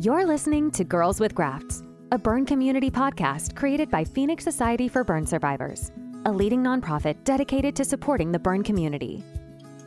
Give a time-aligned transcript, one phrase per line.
[0.00, 5.02] You're listening to Girls with Grafts, a burn community podcast created by Phoenix Society for
[5.02, 5.90] Burn Survivors,
[6.24, 9.24] a leading nonprofit dedicated to supporting the burn community.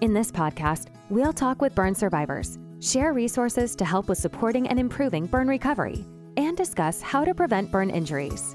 [0.01, 4.77] In this podcast, we'll talk with burn survivors, share resources to help with supporting and
[4.77, 6.03] improving burn recovery,
[6.35, 8.53] and discuss how to prevent burn injuries.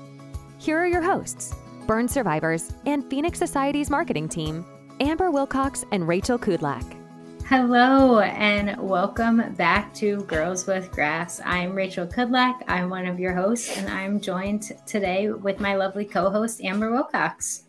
[0.59, 1.54] Here are your hosts,
[1.86, 4.62] burn survivors and Phoenix Society's marketing team,
[5.00, 7.05] Amber Wilcox and Rachel Kudlak.
[7.48, 11.40] Hello, and welcome back to Girls with Grafts.
[11.44, 12.61] I'm Rachel Kudlak.
[12.66, 16.90] I'm one of your hosts, and I'm joined today with my lovely co host, Amber
[16.90, 17.62] Wilcox.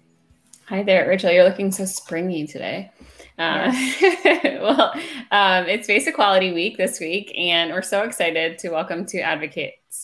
[0.65, 1.31] Hi there, Rachel.
[1.31, 2.89] You're looking so springy today.
[3.37, 3.71] Uh,
[4.43, 4.93] well,
[5.29, 9.21] um, it's Face Equality Week this week, and we're so excited to welcome two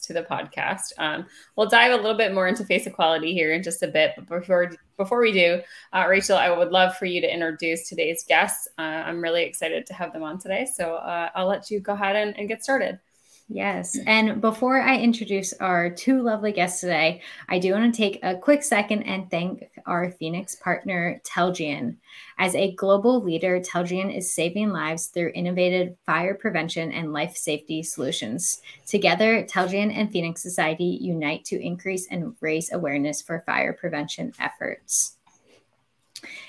[0.01, 0.93] to the podcast.
[0.97, 1.25] Um,
[1.55, 4.27] we'll dive a little bit more into face equality here in just a bit, but
[4.27, 5.61] before before we do,
[5.93, 8.67] uh, Rachel, I would love for you to introduce today's guests.
[8.77, 11.93] Uh, I'm really excited to have them on today, so uh, I'll let you go
[11.93, 12.99] ahead and, and get started.
[13.49, 13.97] Yes.
[14.07, 18.35] And before I introduce our two lovely guests today, I do want to take a
[18.35, 21.97] quick second and thank our Phoenix partner, Telgian.
[22.39, 27.83] As a global leader, Telgian is saving lives through innovative fire prevention and life safety
[27.83, 28.61] solutions.
[28.85, 35.17] Together, Telgian and Phoenix Society unite to increase and raise awareness for fire prevention efforts.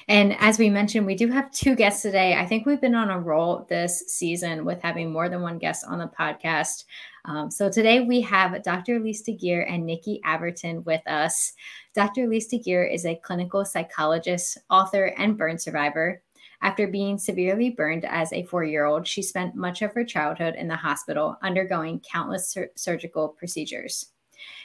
[0.08, 2.34] And as we mentioned, we do have two guests today.
[2.34, 5.84] I think we've been on a roll this season with having more than one guest
[5.88, 6.84] on the podcast.
[7.24, 9.00] Um, so today we have Dr.
[9.00, 11.54] Lise Deguire and Niki Averton with us.
[11.94, 12.28] Dr.
[12.28, 16.22] Lise Deguire is a clinical psychologist, author, and burn survivor.
[16.60, 20.54] After being severely burned as a four year old, she spent much of her childhood
[20.54, 24.13] in the hospital undergoing countless sur- surgical procedures.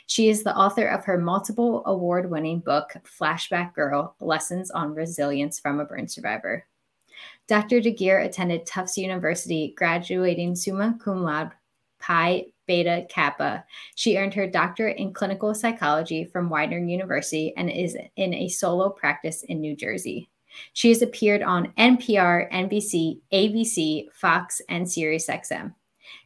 [0.10, 5.60] She is the author of her multiple award winning book, Flashback Girl Lessons on Resilience
[5.60, 6.66] from a Burn Survivor.
[7.48, 7.80] Dr.
[7.80, 11.52] Deguire attended Tufts University, graduating summa cum laude
[12.00, 13.64] Phi Beta Kappa.
[13.94, 18.90] She earned her doctorate in clinical psychology from Widener University and is in a solo
[18.90, 20.28] practice in New Jersey.
[20.74, 25.76] She has appeared on NPR, NBC, ABC, Fox, and SiriusXM.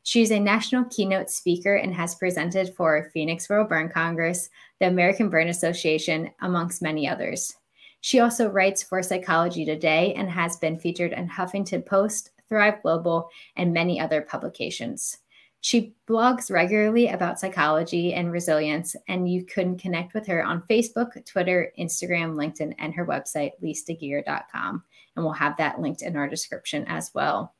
[0.03, 4.49] She is a national keynote speaker and has presented for Phoenix World Burn Congress,
[4.79, 7.55] the American Burn Association, amongst many others.
[8.01, 13.29] She also writes for Psychology Today and has been featured in Huffington Post, Thrive Global,
[13.55, 15.19] and many other publications.
[15.61, 21.25] She blogs regularly about psychology and resilience, and you can connect with her on Facebook,
[21.25, 24.83] Twitter, Instagram, LinkedIn, and her website, lisedeguire.com.
[25.15, 27.55] And we'll have that linked in our description as well.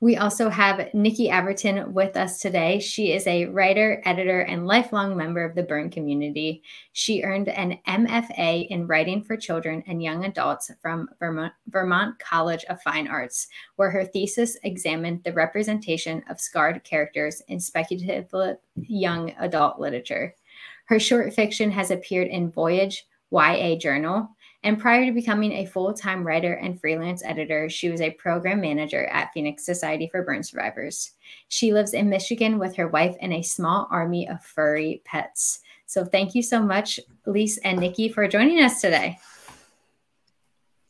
[0.00, 2.78] We also have Niki Averton with us today.
[2.80, 6.62] She is a writer, editor, and lifelong member of the Burn community.
[6.92, 12.64] She earned an MFA in Writing for Children and Young Adults from Vermont, Vermont College
[12.64, 18.30] of Fine Arts, where her thesis examined the representation of scarred characters in speculative
[18.76, 20.34] young adult literature.
[20.86, 24.28] Her short fiction has appeared in Voyage, YA Journal,
[24.62, 28.60] and prior to becoming a full time writer and freelance editor, she was a program
[28.60, 31.12] manager at Phoenix Society for Burn Survivors.
[31.48, 35.60] She lives in Michigan with her wife and a small army of furry pets.
[35.86, 39.18] So thank you so much, Lise and Niki, for joining us today.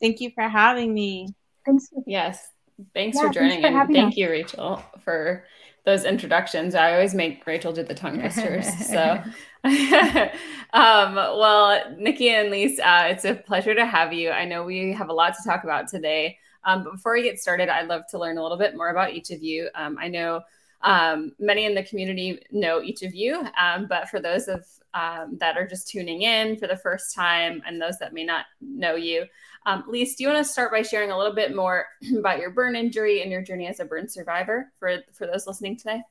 [0.01, 1.29] Thank you for having me.
[1.65, 1.89] Thanks.
[2.05, 2.49] Yes.
[2.93, 3.61] Thanks yeah, for joining.
[3.61, 4.17] Thanks for and thank us.
[4.17, 5.45] you, Rachel, for
[5.85, 6.75] those introductions.
[6.75, 8.67] I always make Rachel do the tongue twisters.
[8.87, 9.23] so,
[10.73, 14.31] um, well, Niki and Lise, uh, it's a pleasure to have you.
[14.31, 16.37] I know we have a lot to talk about today.
[16.63, 19.13] Um, but before we get started, I'd love to learn a little bit more about
[19.13, 19.69] each of you.
[19.75, 20.41] Um, I know
[20.81, 25.37] um, many in the community know each of you, um, but for those of um,
[25.39, 28.95] that are just tuning in for the first time and those that may not know
[28.95, 29.25] you,
[29.67, 31.85] um, Lise, do you want to start by sharing a little bit more
[32.17, 35.77] about your burn injury and your journey as a burn survivor for, for those listening
[35.77, 36.01] today?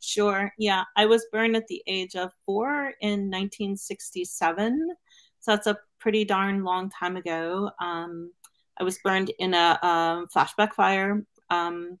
[0.00, 0.52] Sure.
[0.58, 0.84] Yeah.
[0.96, 4.94] I was burned at the age of four in 1967.
[5.40, 7.70] So that's a pretty darn long time ago.
[7.80, 8.32] Um,
[8.78, 11.98] I was burned in a um, flashback fire um,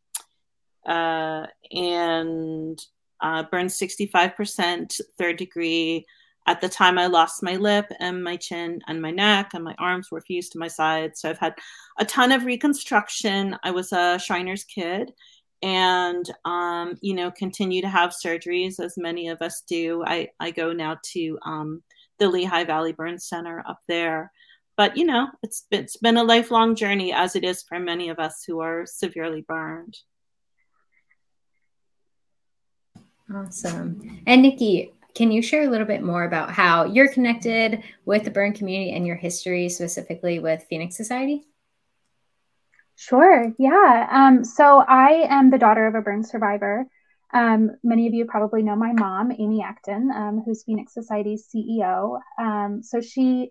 [0.86, 2.78] uh, and
[3.20, 6.04] uh, burned 65%, third degree.
[6.46, 9.74] At the time, I lost my lip and my chin and my neck, and my
[9.78, 11.20] arms were fused to my sides.
[11.20, 11.54] So I've had
[11.98, 13.56] a ton of reconstruction.
[13.62, 15.12] I was a Shriner's kid
[15.64, 20.04] and um, you know continue to have surgeries as many of us do.
[20.06, 21.82] I, I go now to um,
[22.18, 24.30] the lehigh valley burn center up there.
[24.76, 28.10] But you know it's been, it's been a lifelong journey as it is for many
[28.10, 29.96] of us who are severely burned.
[33.34, 34.22] Awesome.
[34.26, 38.30] And niki can you share a little bit more about how you're connected with the
[38.30, 41.46] burn community and your history specifically with phoenix society
[42.96, 43.52] Sure.
[43.58, 44.06] Yeah.
[44.10, 46.86] Um, so I am the daughter of a burn survivor.
[47.32, 52.20] Um, many of you probably know my mom, Amy Acton, um, who's Phoenix Society's CEO.
[52.38, 53.50] Um, so she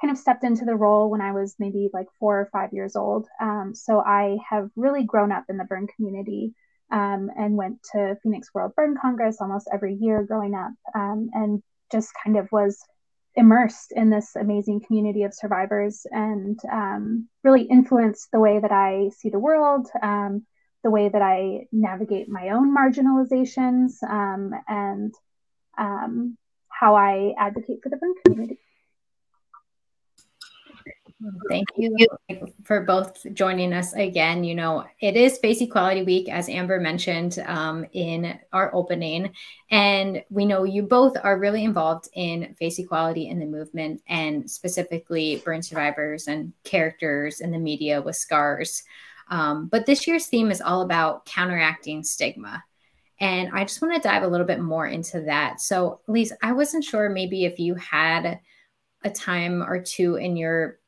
[0.00, 2.96] kind of stepped into the role when I was maybe like four or five years
[2.96, 3.28] old.
[3.40, 6.54] Um, so I have really grown up in the burn community
[6.90, 11.62] um, and went to Phoenix World Burn Congress almost every year growing up and
[11.92, 12.78] just kind of was
[13.36, 19.10] immersed in this amazing community of survivors and um, really influenced the way that I
[19.16, 20.44] see the world, um,
[20.82, 25.14] the way that I navigate my own marginalizations, um, and
[26.80, 28.58] how I advocate for the burn community.
[31.50, 31.96] Thank you
[32.64, 34.42] for both joining us again.
[34.42, 39.30] You know, it is Face Equality Week, as Amber mentioned um, in our opening.
[39.70, 44.50] And we know you both are really involved in face equality in the movement and
[44.50, 48.82] specifically burn survivors and characters in the media with scars.
[49.28, 52.64] Um, but this year's theme is all about counteracting stigma.
[53.20, 55.60] And I just want to dive a little bit more into that.
[55.60, 58.40] So, Elise, I wasn't sure maybe if you had
[59.04, 60.79] a time or two in your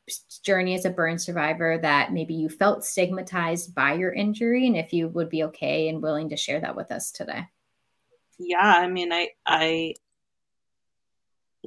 [0.43, 4.91] journey as a burn survivor that maybe you felt stigmatized by your injury and if
[4.91, 7.45] you would be okay and willing to share that with us today?
[8.37, 9.93] Yeah i mean i i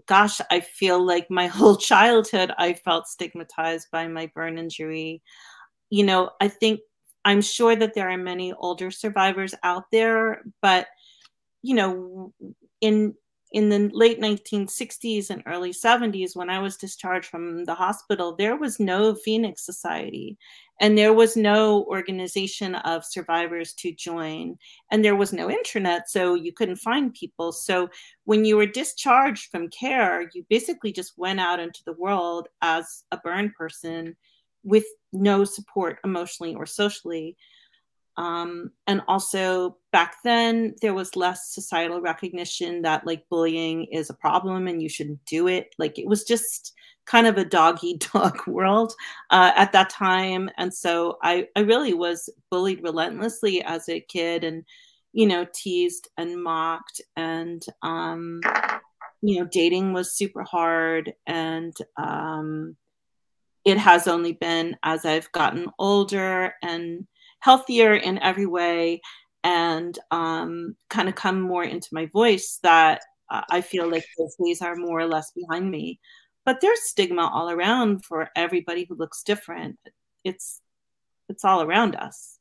[0.07, 5.23] gosh i feel like my whole childhood i felt stigmatized by my burn injury.
[5.89, 6.81] You know i think
[7.25, 10.89] i'm sure that there are many older survivors out there but
[11.63, 12.35] you know
[12.81, 13.15] in
[13.53, 18.57] in the late 1960s and early 70s, when I was discharged from the hospital, there
[18.57, 20.37] was no Phoenix Society
[20.81, 24.57] and there was no organization of survivors to join
[24.91, 27.53] and there was no internet so you couldn't find people.
[27.53, 27.89] So
[28.25, 33.05] when you were discharged from care you basically just went out into the world as
[33.13, 34.17] a burn person
[34.65, 37.37] with no support emotionally or socially
[38.17, 44.15] um, and also back then there was less societal recognition that like bullying is a
[44.15, 45.75] problem and you shouldn't do it.
[45.79, 46.73] Like it was just
[47.05, 48.95] kind of a dog eat dog world
[49.31, 50.49] uh, at that time.
[50.57, 54.65] And so I, I really was bullied relentlessly as a kid and
[55.13, 57.03] you know teased and mocked.
[57.17, 58.41] And um,
[59.21, 61.13] you know dating was super hard.
[61.27, 62.77] And um,
[63.67, 66.55] it has only been as i've gotten older.
[66.63, 67.07] And
[67.47, 69.01] healthier in every way
[69.45, 74.35] and um, kind of come more into my voice that uh, I feel like those
[74.45, 76.01] days are more or less behind me.
[76.45, 79.79] But there's stigma all around for everybody who looks different.
[80.25, 80.61] It's
[81.29, 82.36] it's all around us.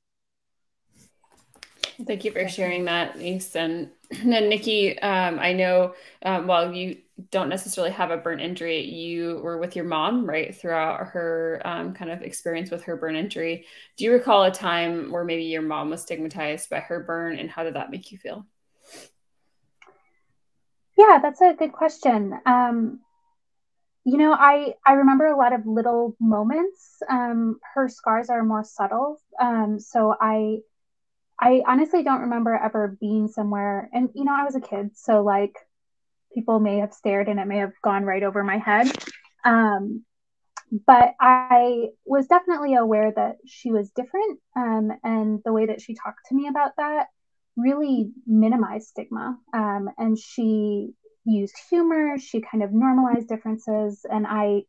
[2.03, 3.15] Thank you for sharing that.
[3.15, 3.89] And, and
[4.31, 6.97] then Niki, um, I know um, while you
[7.31, 11.94] don't necessarily have a burn injury, you were with your mom, right, throughout her um,
[11.94, 13.65] kind of experience with her burn injury.
[13.95, 17.50] Do you recall a time where maybe your mom was stigmatized by her burn, and
[17.50, 18.45] how did that make you feel?
[20.98, 22.38] Yeah, that's a good question.
[22.45, 23.00] Um,
[24.03, 27.01] you know, I I remember a lot of little moments.
[27.09, 30.59] Um, her scars are more subtle, um, so I
[31.40, 33.90] I honestly don't remember ever being somewhere.
[33.94, 35.56] And you know, I was a kid, so like
[36.34, 38.92] people may have stared and it may have gone right over my head.
[39.44, 40.04] Um,
[40.86, 44.40] but I was definitely aware that she was different.
[44.56, 47.08] Um, and the way that she talked to me about that
[47.56, 49.38] really minimized stigma.
[49.54, 50.89] Um, and she
[51.24, 54.06] used humor, she kind of normalized differences.
[54.10, 54.63] And I,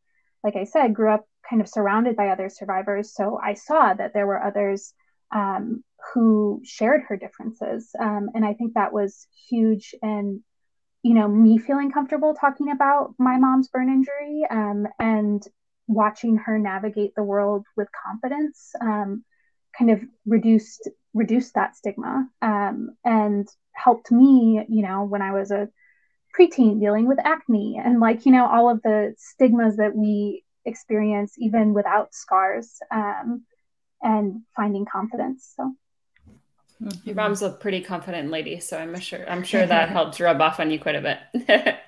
[0.45, 3.15] like I said, grew up kind of surrounded by other survivors.
[3.15, 4.93] So I saw that there were others
[5.35, 5.83] um,
[6.13, 7.91] who shared her differences.
[7.99, 10.41] Um, and I think that was huge and
[11.07, 15.41] you know, me feeling comfortable talking about my mom's burn injury um, and
[15.87, 19.25] watching her navigate the world with confidence um,
[19.79, 25.53] kind of reduced reduced that stigma um, and helped me, you know, when I was
[25.53, 25.69] a
[26.37, 31.35] preteen dealing with acne and like, you know, all of the stigmas that we experience
[31.39, 33.45] even without scars um,
[34.03, 35.53] and finding confidence.
[35.57, 35.73] So.
[36.83, 37.09] Mm-hmm.
[37.09, 40.61] Your mom's a pretty confident lady, so I'm sure I'm sure that helped rub off
[40.61, 41.79] on you quite a bit.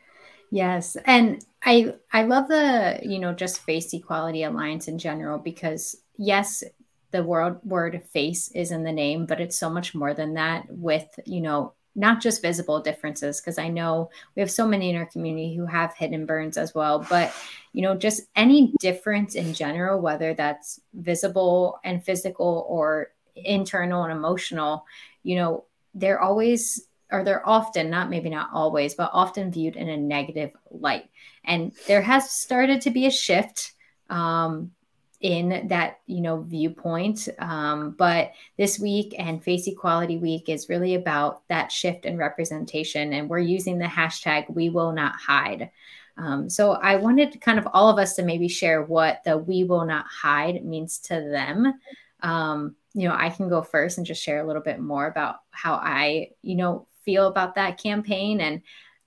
[0.50, 5.96] yes, and I I love the you know just face equality alliance in general because
[6.16, 6.62] yes,
[7.10, 10.66] the word word face is in the name, but it's so much more than that.
[10.68, 14.96] With you know not just visible differences because i know we have so many in
[14.96, 17.34] our community who have hidden burns as well but
[17.72, 23.08] you know just any difference in general whether that's visible and physical or
[23.44, 24.84] internal and emotional,
[25.22, 25.64] you know,
[25.94, 30.50] they're always or they're often not maybe not always but often viewed in a negative
[30.70, 31.08] light.
[31.44, 33.72] And there has started to be a shift
[34.10, 34.72] um,
[35.20, 37.28] in that you know viewpoint.
[37.38, 43.12] Um, but this week and face equality week is really about that shift in representation
[43.12, 45.70] and we're using the hashtag we will not hide.
[46.16, 49.62] Um, so i wanted kind of all of us to maybe share what the we
[49.62, 51.74] will not hide means to them.
[52.20, 55.36] Um, you know i can go first and just share a little bit more about
[55.50, 58.62] how i you know feel about that campaign and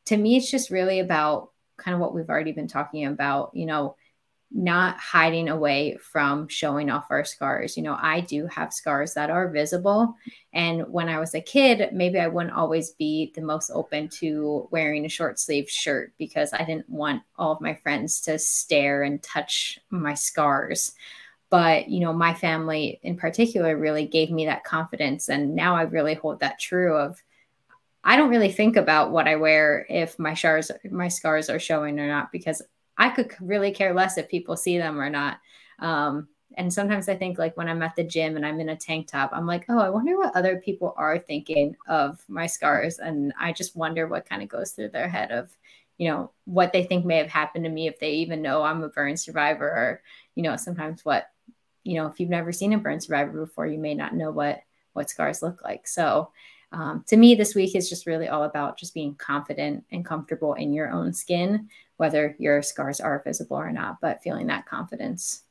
[0.06, 3.66] to me it's just really about kind of what we've already been talking about you
[3.66, 3.96] know
[4.54, 7.78] not hiding away from showing off our scars.
[7.78, 10.16] You know, I do have scars that are visible.
[10.52, 14.68] And when I was a kid, maybe I wouldn't always be the most open to
[14.70, 19.04] wearing a short sleeve shirt because I didn't want all of my friends to stare
[19.04, 20.94] and touch my scars.
[21.52, 25.30] But, you know, my family in particular really gave me that confidence.
[25.30, 27.22] And now I really hold that true of,
[28.04, 32.00] I don't really think about what I wear if my scars my scars are showing
[32.00, 32.64] or not because
[32.98, 35.40] I could really care less if people see them or not.
[35.80, 38.76] Um, and sometimes I think like when I'm at the gym and I'm in a
[38.76, 43.00] tank top, I'm like, oh, I wonder what other people are thinking of my scars.
[43.00, 45.56] And I just wonder what kind of goes through their head of,
[45.98, 48.84] you know, what they think may have happened to me if they even know I'm
[48.84, 50.02] a burn survivor or,
[50.36, 51.30] you know, sometimes what,
[51.84, 54.62] you know, if you've never seen a burn survivor before, you may not know what
[54.94, 55.88] what scars look like.
[55.88, 56.32] So
[56.74, 60.54] um, to me, this week is just really all about just being confident and comfortable
[60.54, 65.44] in your own skin, whether your scars are visible or not, but feeling that confidence.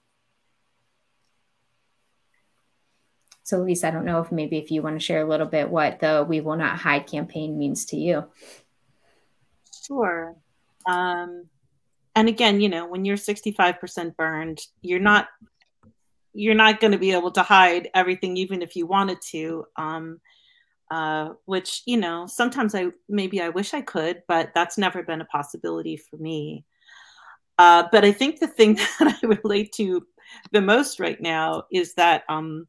[3.43, 5.69] So, Lisa, I don't know if maybe if you want to share a little bit
[5.69, 8.25] what the We Will Not Hide campaign means to you.
[9.87, 10.37] Sure.
[10.87, 11.47] Um,
[12.15, 15.29] and again, you know, when you're 65% burned, you're not
[16.33, 19.67] you're not going to be able to hide everything, even if you wanted to.
[19.77, 20.21] Um,
[20.91, 25.21] uh, which you know sometimes I maybe I wish I could, but that's never been
[25.21, 26.65] a possibility for me.
[27.59, 30.07] Uh, but I think the thing that I relate to
[30.51, 32.67] the most right now is that um,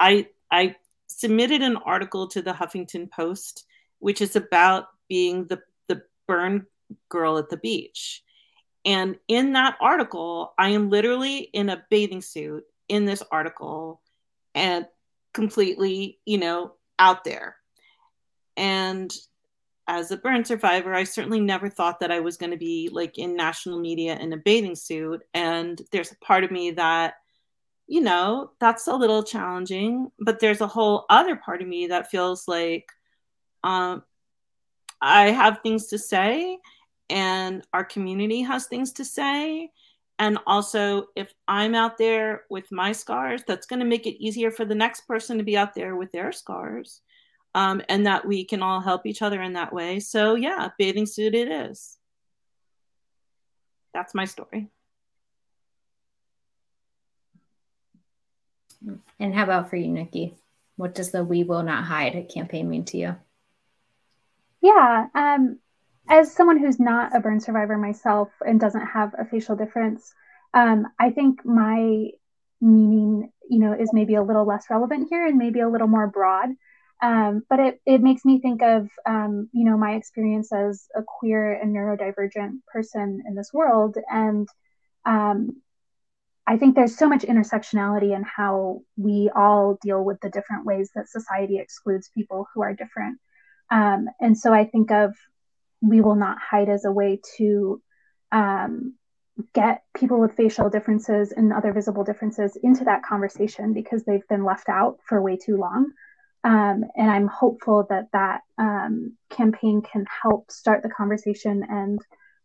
[0.00, 0.76] I I
[1.08, 3.66] submitted an article to the Huffington Post,
[3.98, 6.66] which is about being the the burn
[7.08, 8.22] girl at the beach.
[8.86, 14.00] And in that article, I am literally in a bathing suit in this article
[14.54, 14.86] and
[15.32, 17.56] completely, you know, out there.
[18.56, 19.12] And
[19.86, 23.18] as a burn survivor, I certainly never thought that I was going to be like
[23.18, 25.22] in national media in a bathing suit.
[25.34, 27.14] And there's a part of me that,
[27.86, 30.10] you know, that's a little challenging.
[30.18, 32.88] But there's a whole other part of me that feels like
[33.62, 34.02] um,
[35.00, 36.58] I have things to say
[37.10, 39.70] and our community has things to say.
[40.18, 44.50] And also, if I'm out there with my scars, that's going to make it easier
[44.50, 47.00] for the next person to be out there with their scars.
[47.56, 50.00] Um, and that we can all help each other in that way.
[50.00, 51.96] So, yeah, bathing suit it is.
[53.92, 54.68] That's my story.
[59.20, 60.34] And how about for you, Niki?
[60.76, 63.16] What does the We Will Not Hide campaign mean to you?
[64.60, 65.58] Yeah, um,
[66.08, 70.12] as someone who's not a burn survivor myself and doesn't have a facial difference,
[70.52, 72.10] um, I think my
[72.60, 76.06] meaning, you know, is maybe a little less relevant here and maybe a little more
[76.06, 76.50] broad.
[77.02, 81.02] Um, but it, it makes me think of, um, you know, my experience as a
[81.02, 83.96] queer and neurodivergent person in this world.
[84.10, 84.48] And
[85.04, 85.60] um,
[86.46, 90.90] I think there's so much intersectionality in how we all deal with the different ways
[90.94, 93.18] that society excludes people who are different.
[93.70, 95.14] Um, and so I think of
[95.80, 97.82] we will not hide as a way to
[98.32, 98.94] um,
[99.52, 104.44] get people with facial differences and other visible differences into that conversation because they've been
[104.44, 105.90] left out for way too long.
[106.44, 112.00] Um, and I'm hopeful that that um, campaign can help start the conversation and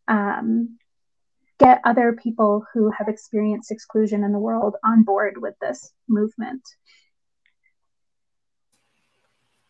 [0.08, 0.78] um,
[1.60, 6.62] get other people who have experienced exclusion in the world on board with this movement.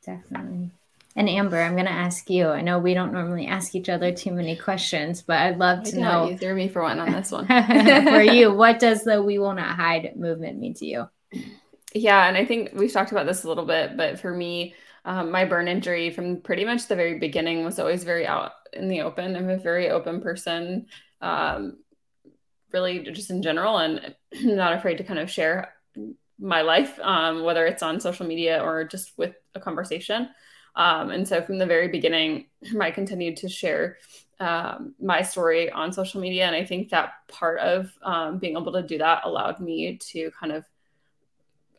[0.06, 0.72] Definitely.
[1.16, 2.50] And Amber, I'm going to ask you.
[2.50, 6.00] I know we don't normally ask each other too many questions, but I'd love to
[6.00, 6.30] know.
[6.30, 7.48] You threw me for one on this one.
[7.48, 11.10] for you, what does the "We Will Not Hide" movement mean to you?
[11.94, 15.32] Yeah, and I think we've talked about this a little bit, but for me, um,
[15.32, 19.02] my burn injury from pretty much the very beginning was always very out in the
[19.02, 19.36] open.
[19.36, 20.86] I'm a very open person,
[21.22, 21.80] um,
[22.72, 25.74] really just in general, and not afraid to kind of share
[26.40, 30.30] my life, um, whether it's on social media or just with a conversation.
[30.76, 32.46] Um, and so from the very beginning,
[32.80, 33.98] I continued to share
[34.40, 36.46] um, my story on social media.
[36.46, 40.32] And I think that part of um, being able to do that allowed me to
[40.40, 40.66] kind of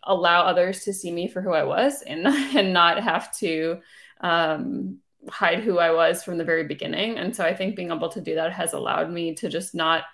[0.04, 3.80] allow others to see me for who I was and, and not have to
[4.20, 7.18] um, hide who I was from the very beginning.
[7.18, 10.04] And so I think being able to do that has allowed me to just not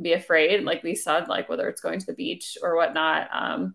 [0.00, 3.28] be afraid, like we said, like whether it's going to the beach or whatnot.
[3.32, 3.74] Um,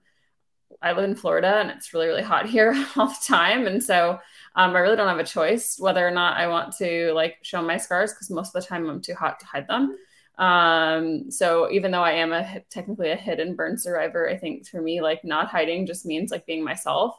[0.82, 3.68] I live in Florida and it's really, really hot here all the time.
[3.68, 4.20] And so
[4.56, 7.62] um, I really don't have a choice whether or not I want to like show
[7.62, 9.98] my scars because most of the time I'm too hot to hide them.
[10.38, 14.82] Um, so even though I am a technically a hidden burn survivor, I think for
[14.82, 17.18] me, like not hiding just means like being myself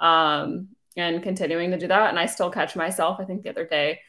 [0.00, 2.10] um, and continuing to do that.
[2.10, 3.18] And I still catch myself.
[3.20, 4.00] I think the other day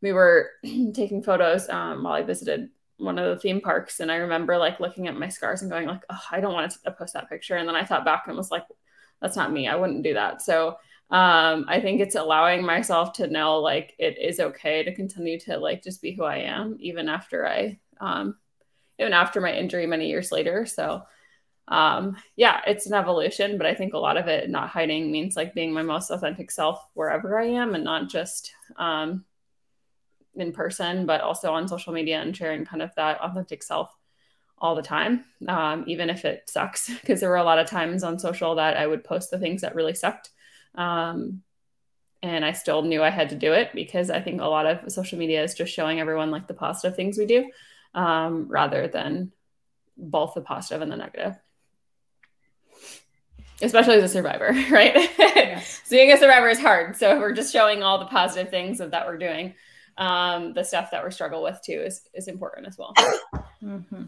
[0.00, 0.50] we were
[0.94, 4.78] taking photos um, while I visited one of the theme parks and i remember like
[4.78, 7.56] looking at my scars and going like oh i don't want to post that picture
[7.56, 8.64] and then i thought back and was like
[9.20, 10.76] that's not me i wouldn't do that so
[11.14, 15.56] um i think it's allowing myself to know like it is okay to continue to
[15.56, 18.36] like just be who i am even after i um
[18.98, 21.02] even after my injury many years later so
[21.68, 25.36] um yeah it's an evolution but i think a lot of it not hiding means
[25.36, 29.24] like being my most authentic self wherever i am and not just um
[30.36, 33.96] in person, but also on social media and sharing kind of that authentic self
[34.58, 36.90] all the time, um, even if it sucks.
[37.00, 39.60] Because there were a lot of times on social that I would post the things
[39.62, 40.30] that really sucked.
[40.74, 41.42] Um,
[42.22, 44.90] and I still knew I had to do it because I think a lot of
[44.90, 47.50] social media is just showing everyone like the positive things we do
[47.94, 49.32] um, rather than
[49.96, 51.36] both the positive and the negative.
[53.62, 54.94] Especially as a survivor, right?
[55.18, 55.82] Yes.
[55.90, 56.96] being a survivor is hard.
[56.96, 59.54] So if we're just showing all the positive things of that we're doing,
[59.96, 62.94] um, the stuff that we struggle with too is is important as well.
[63.62, 64.04] Mm-hmm.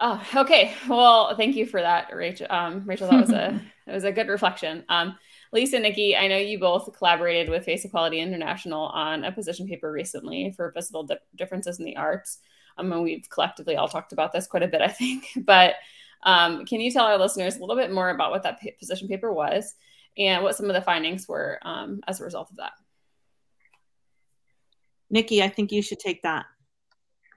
[0.00, 0.74] Oh, okay.
[0.88, 2.48] Well, thank you for that, Rachel.
[2.50, 4.84] Um, Rachel, that was a it was a good reflection.
[4.88, 5.16] Um,
[5.52, 9.92] Lisa, Niki, I know you both collaborated with Face Equality International on a position paper
[9.92, 12.38] recently for visible di- differences in the arts.
[12.78, 15.26] Um, and we've collectively all talked about this quite a bit, I think.
[15.44, 15.74] But
[16.22, 19.32] um, can you tell our listeners a little bit more about what that position paper
[19.32, 19.74] was
[20.16, 22.72] and what some of the findings were um, as a result of that?
[25.12, 26.46] Niki, I think you should take that.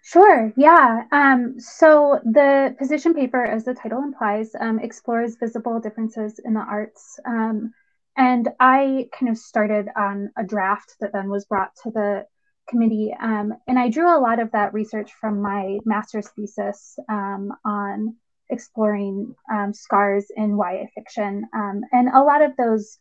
[0.03, 1.01] Sure, yeah.
[1.11, 6.61] Um, so the position paper, as the title implies, um, explores visible differences in the
[6.61, 7.19] arts.
[7.25, 7.73] Um,
[8.17, 12.25] and I kind of started on a draft that then was brought to the
[12.69, 13.13] committee.
[13.19, 18.15] Um, and I drew a lot of that research from my master's thesis um, on
[18.49, 21.45] exploring um, scars in YA fiction.
[21.53, 22.97] and a lot of those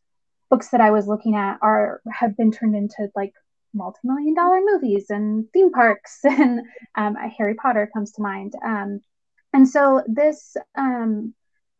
[0.50, 3.32] books that I was looking at are have been turned into like
[3.74, 6.60] multi-million dollar movies and theme parks and
[6.94, 9.00] um, harry potter comes to mind um,
[9.52, 11.34] and so this um,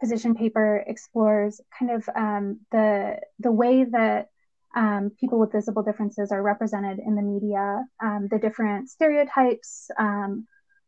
[0.04, 4.28] position paper explores kind of um, the the way that
[4.76, 9.90] um, people with visible differences are represented in the media um, the different stereotypes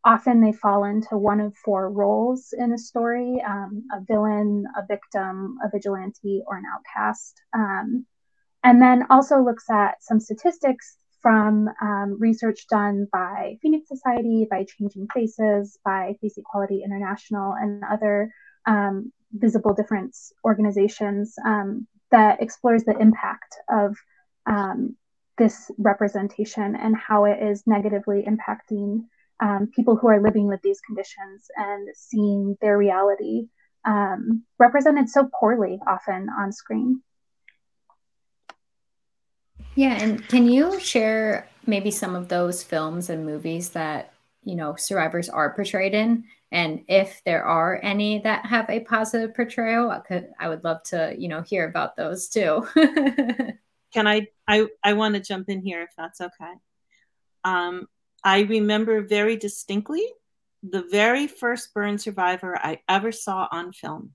[0.05, 3.43] often they fall into one of four roles in a story
[3.97, 7.35] a villain a victim a vigilante or an outcast.
[8.67, 14.65] And then also looks at some statistics from um, research done by Phoenix Society, by
[14.65, 18.31] Changing Faces, by Face Equality International, and other
[18.67, 23.97] um, visible difference organizations um, that explores the impact of
[24.47, 24.97] um,
[25.39, 29.05] this representation and how it is negatively impacting
[29.41, 33.49] um, people who are living with these conditions and seeing their reality
[33.85, 37.03] um, represented so poorly often on screen.
[39.75, 44.75] Yeah, and can you share maybe some of those films and movies that you know
[44.77, 49.99] survivors are portrayed in, and if there are any that have a positive portrayal, I,
[49.99, 52.67] could, I would love to you know hear about those too.
[53.93, 54.29] can I?
[54.47, 56.53] I I want to jump in here if that's okay.
[57.45, 57.89] Um,
[58.25, 60.07] I remember very distinctly
[60.63, 64.13] the very first burn survivor I ever saw on film,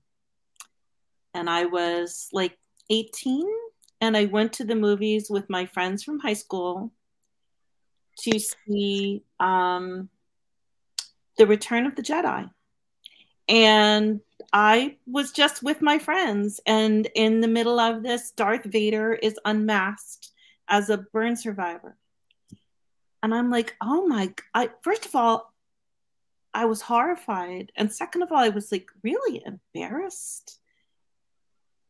[1.34, 2.58] and I was like
[2.90, 3.46] 18
[4.02, 6.92] and I went to the movies with my friends from high school
[8.18, 10.08] to see um,
[11.38, 12.50] The Return of the Jedi.
[13.48, 14.20] And
[14.52, 19.38] I was just with my friends, and in the middle of this, Darth Vader is
[19.44, 20.30] unmasked
[20.68, 21.96] as a burn survivor.
[23.22, 25.52] And I'm like, oh my, I, first of all,
[26.54, 27.72] I was horrified.
[27.76, 30.58] And second of all, I was like really embarrassed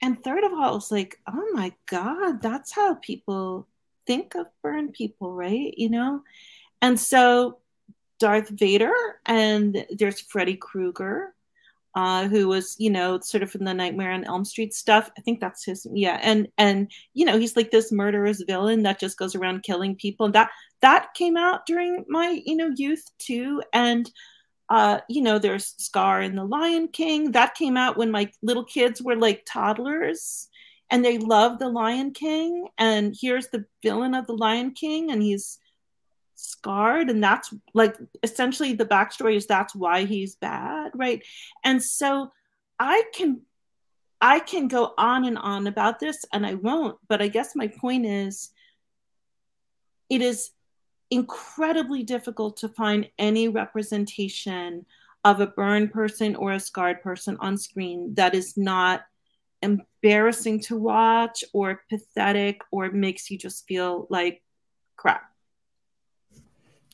[0.03, 3.69] and third of all, it was like, oh my God, that's how people
[4.05, 5.73] think of burn people, right?
[5.77, 6.25] You know?
[6.83, 7.59] And so
[8.23, 8.95] Darth Vader
[9.27, 11.35] and there's Freddy Krueger,
[11.97, 15.11] uh, who was, you know, sort of from the Nightmare on Elm Street stuff.
[15.19, 16.21] I think that's his, yeah.
[16.23, 20.27] And and you know, he's like this murderous villain that just goes around killing people.
[20.27, 20.51] And that
[20.83, 23.61] that came out during my, you know, youth too.
[23.73, 24.09] And
[24.69, 27.33] uh, you know, there's Scar in The Lion King.
[27.33, 30.49] That came out when my little kids were like toddlers
[30.91, 32.69] and they love The Lion King.
[32.79, 35.59] And here's the villain of The Lion King, and he's
[36.43, 41.23] scarred and that's like essentially the backstory is that's why he's bad right?
[41.65, 42.33] And so
[42.83, 43.41] i can
[44.21, 47.69] i can go on and on about this and i won't but i guess my
[47.69, 48.51] point is
[50.11, 50.51] it is
[51.11, 54.85] incredibly difficult to find any representation
[55.25, 59.03] of a burned person or a scarred person on screen that is not
[59.63, 64.43] embarrassing to watch or pathetic or makes you just feel like
[64.97, 65.32] crap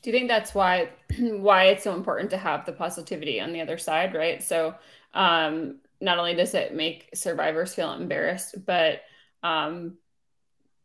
[0.01, 3.61] do you think that's why why it's so important to have the positivity on the
[3.61, 4.41] other side right?
[4.43, 4.75] So
[5.13, 9.01] um not only does it make survivors feel embarrassed but
[9.43, 9.97] um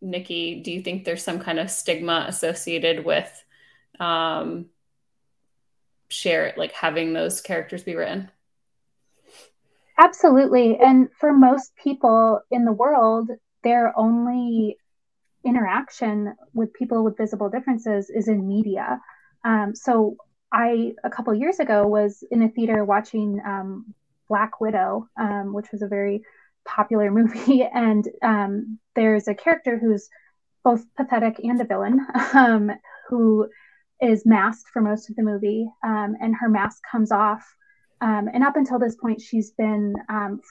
[0.03, 3.45] niki do you think there's some kind of stigma associated with
[4.01, 4.67] um
[6.09, 8.31] share like having those characters be written?
[9.97, 10.77] Absolutely.
[10.79, 13.31] And for most people in the world
[13.63, 14.77] their only
[15.45, 19.01] interaction with people with visible differences is in media.
[19.45, 20.17] Um, so
[20.53, 23.95] I a couple years ago was in a theater watching um,
[24.29, 26.23] Black Widow, um, which was a very
[26.65, 30.09] popular movie, and um, there's a character who's
[30.63, 32.71] both pathetic and a villain, um,
[33.09, 33.49] who
[34.01, 37.45] is masked for most of the movie, um, and her mask comes off.
[38.01, 39.95] and up until this point, she's been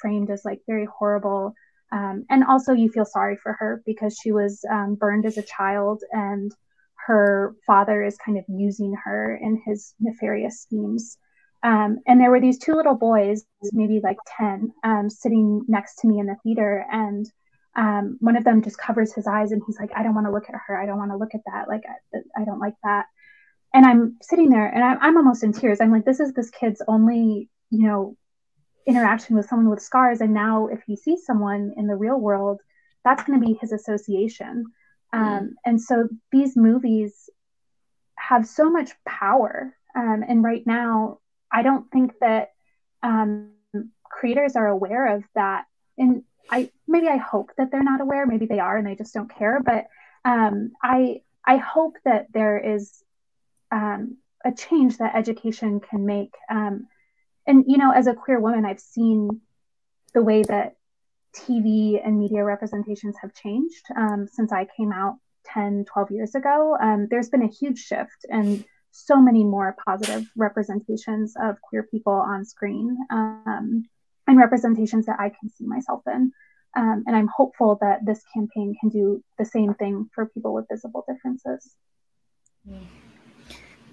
[0.02, 1.54] framed as like very horrible
[1.94, 5.44] um, and also, you feel sorry for her because she was um, burned as a
[5.44, 6.52] child, and
[7.06, 11.18] her father is kind of using her in his nefarious schemes.
[11.62, 16.08] Um, and there were these two little boys, maybe like 10, um, sitting next to
[16.08, 16.86] me in the theater.
[16.92, 17.26] And
[17.76, 20.34] um, one of them just covers his eyes and he's like, I don't want to
[20.34, 20.82] look at her.
[20.82, 21.68] I don't want to look at that.
[21.70, 23.06] Like, I, I don't like that.
[23.74, 25.80] And I'm sitting there and I'm, I'm almost in tears.
[25.80, 28.18] I'm like, this is this kid's only, you know,
[28.86, 32.62] interaction with someone with scars and now if he sees someone in the real world
[33.04, 34.66] that's going to be his association.
[35.14, 35.20] Mm.
[35.20, 37.30] um, and so these movies
[38.16, 41.20] have so much power um, and right now
[41.52, 42.50] i don't think that
[43.04, 43.52] um,
[44.04, 45.66] creators are aware of that.
[45.98, 49.14] And i maybe i hope that they're not aware maybe they are and they just
[49.14, 49.88] don't care but
[50.26, 53.04] um, i i hope that there is
[53.72, 56.34] um, a change that education can make.
[56.50, 56.88] Um,
[57.48, 59.42] and you know as a queer woman i've seen
[60.14, 60.76] the way that
[61.36, 66.78] tv and media representations have changed um, since i came out 10 12 years ago.
[66.82, 72.14] Um, there's been a huge shift and so many more positive representations of queer people
[72.14, 73.84] on screen um,
[74.28, 76.32] and representations that i can see myself in.
[76.76, 80.66] Um, and i'm hopeful that this campaign can do the same thing for people with
[80.72, 81.76] visible differences.
[82.70, 82.86] Mm.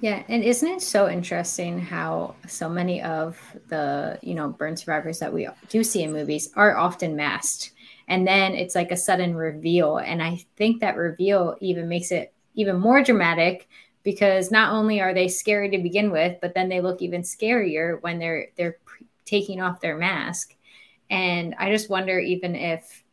[0.01, 5.19] Yeah, and isn't it so interesting how so many of the, you know, burn survivors
[5.19, 7.73] that we do see in movies are often masked.
[8.09, 9.99] And then it's like a sudden reveal.
[9.99, 13.69] And I think that reveal even makes it even more dramatic
[14.03, 18.01] because not only are they scary to begin with, but then they look even scarier
[18.01, 20.57] when they're they're pre- taking off their mask.
[21.11, 23.05] And I just wonder even if,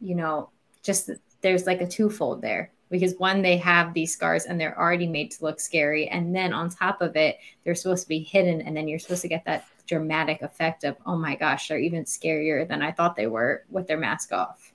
[0.00, 0.50] you know,
[0.82, 5.06] just there's like a twofold there because one they have these scars and they're already
[5.06, 6.08] made to look scary.
[6.08, 9.22] And then on top of it they're supposed to be hidden and then you're supposed
[9.22, 13.16] to get that dramatic effect of oh my gosh they're even scarier than i thought
[13.16, 14.72] they were with their mask off.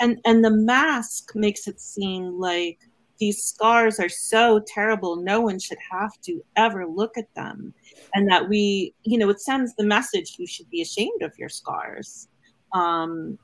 [0.00, 2.78] And and the mask makes it seem like
[3.18, 7.74] these scars are so terrible no one should have to ever look at them.
[8.14, 11.48] And that we you know it sends the message you should be ashamed of your
[11.48, 12.28] scars
[12.72, 13.38] um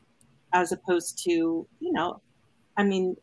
[0.53, 1.31] as opposed to
[1.81, 2.20] you know
[2.77, 3.16] i mean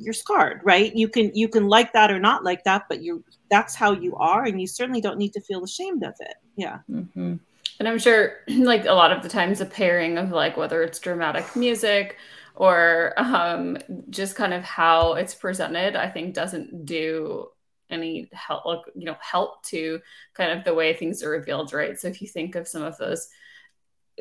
[0.00, 0.94] you're scarred right?
[0.94, 4.16] You can you can like that or not like that but you that's how you
[4.16, 6.34] are and you certainly don't need to feel ashamed of it.
[6.56, 6.78] Yeah.
[6.90, 7.36] Mm-hmm.
[7.78, 10.98] and i'm sure like a lot of the times a pairing of like whether it's
[10.98, 12.16] dramatic music
[12.54, 13.78] or um,
[14.10, 17.48] just kind of how it's presented i think doesn't do
[17.90, 20.00] any help you know help to
[20.34, 21.98] kind of the way things are revealed right?
[21.98, 23.28] So if you think of some of those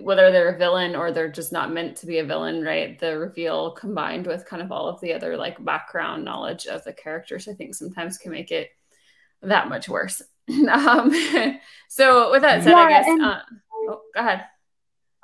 [0.01, 2.97] whether they're a villain or they're just not meant to be a villain, right?
[2.99, 6.93] The reveal combined with kind of all of the other like background knowledge of the
[6.93, 8.69] characters, I think sometimes can make it
[9.41, 10.21] that much worse.
[10.71, 11.11] um,
[11.89, 13.39] so with that said, yeah, I guess, and, uh,
[13.73, 14.45] oh, go ahead.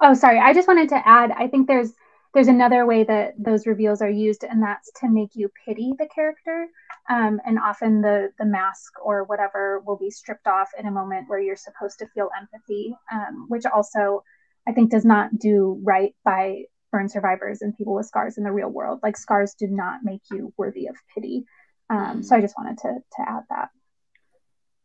[0.02, 0.40] Oh, sorry.
[0.40, 1.94] I just wanted to add, I think there's,
[2.34, 6.08] there's another way that those reveals are used, and that's to make you pity the
[6.14, 6.68] character.
[7.10, 11.30] Um, and often the the mask or whatever will be stripped off in a moment
[11.30, 14.22] where you're supposed to feel empathy, um, which also
[14.68, 18.52] I think does not do right by burn survivors and people with scars in the
[18.52, 19.00] real world.
[19.04, 21.46] Like scars do not make you worthy of pity.
[21.90, 23.70] Um, so I just wanted to to add that.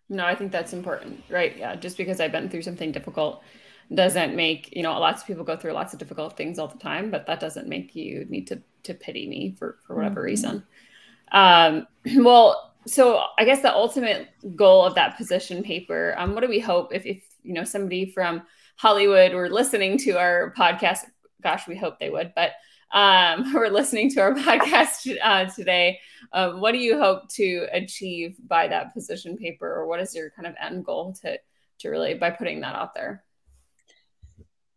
[0.08, 1.56] No, I think that's important, right?
[1.56, 3.42] Yeah, just because I've been through something difficult
[3.92, 6.78] doesn't make you know lots of people go through lots of difficult things all the
[6.78, 10.26] time, but that doesn't make you need to to pity me for for whatever mm-hmm.
[10.26, 10.64] reason.
[11.32, 16.48] Um, well, so I guess the ultimate goal of that position paper, um, what do
[16.48, 18.42] we hope if, if you know somebody from
[18.80, 21.00] Hollywood were listening to our podcast?
[21.42, 22.52] Gosh, we hope they would, but
[22.92, 26.00] um, who are listening to our podcast uh, today,
[26.32, 30.30] um, what do you hope to achieve by that position paper, or what is your
[30.30, 31.38] kind of end goal to
[31.80, 33.22] to really by putting that out there?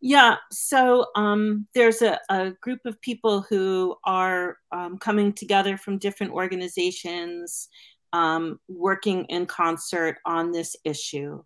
[0.02, 5.96] Yeah, so um, there's a, a, group of people who are um, coming together from
[5.96, 7.70] different organizations,
[8.12, 11.42] um, working in concert on this issue.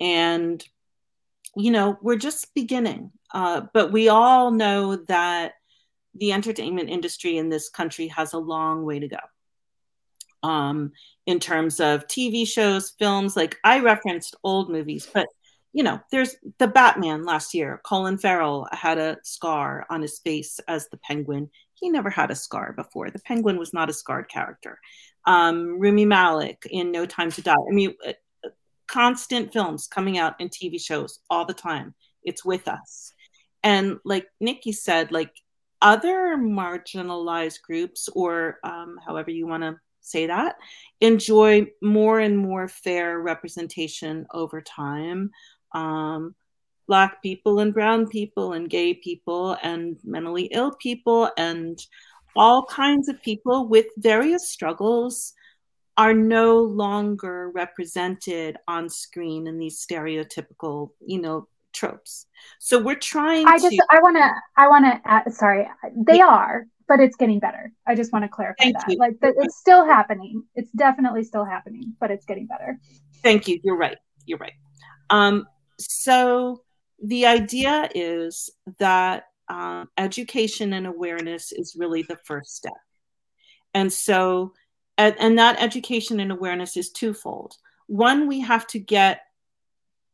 [0.00, 0.62] And,
[1.56, 3.10] you know, we're just beginning.
[3.32, 5.54] Uh, but we all know that
[6.14, 9.18] the entertainment industry in this country has a long way to go
[10.44, 10.92] um,
[11.26, 13.36] in terms of TV shows, films.
[13.36, 15.26] Like I referenced old movies, but
[15.72, 17.80] you know, there's the Batman last year.
[17.84, 21.50] Colin Farrell had a scar on his face as the Penguin.
[21.74, 23.10] He never had a scar before.
[23.10, 24.78] The Penguin was not a scarred character.
[25.26, 27.52] Um, Rami Malek in No Time to Die.
[27.52, 27.94] I mean,
[28.86, 31.94] constant films coming out and TV shows all the time.
[32.22, 33.12] It's with us.
[33.62, 35.32] And like Niki said, like
[35.80, 40.56] other marginalized groups, or um, however you want to say that,
[41.00, 45.30] enjoy more and more fair representation over time
[45.74, 46.34] um,
[46.86, 51.78] black people and brown people and gay people and mentally ill people and
[52.36, 55.34] all kinds of people with various struggles
[55.96, 62.26] are no longer represented on screen in these stereotypical you know tropes
[62.60, 65.68] so we're trying to i just i want to i want to sorry
[66.06, 66.26] they yeah.
[66.26, 68.96] are but it's getting better i just want to clarify Thank that you.
[68.98, 72.78] like it's still happening it's definitely still happening but it's getting better
[73.24, 73.58] Thank you.
[73.64, 73.96] You're right.
[74.26, 74.52] You're right.
[75.08, 75.48] Um,
[75.80, 76.62] so
[77.02, 82.74] the idea is that um, education and awareness is really the first step.
[83.72, 84.52] And so,
[84.98, 87.56] and, and that education and awareness is twofold.
[87.86, 89.22] One, we have to get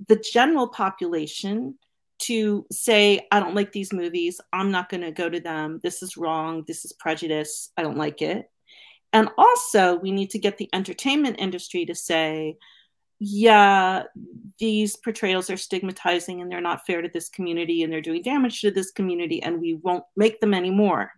[0.09, 1.77] the general population
[2.21, 4.41] to say, I don't like these movies.
[4.53, 5.81] I'm not going to go to them.
[5.83, 6.65] This is wrong.
[6.67, 7.73] This is prejudice.
[7.77, 8.51] I don't like it.
[9.13, 12.57] And also, we need to get the entertainment industry to say,
[13.19, 14.05] yeah,
[14.59, 18.61] these portrayals are stigmatizing and they're not fair to this community and they're doing damage
[18.61, 21.13] to this community and we won't make them anymore.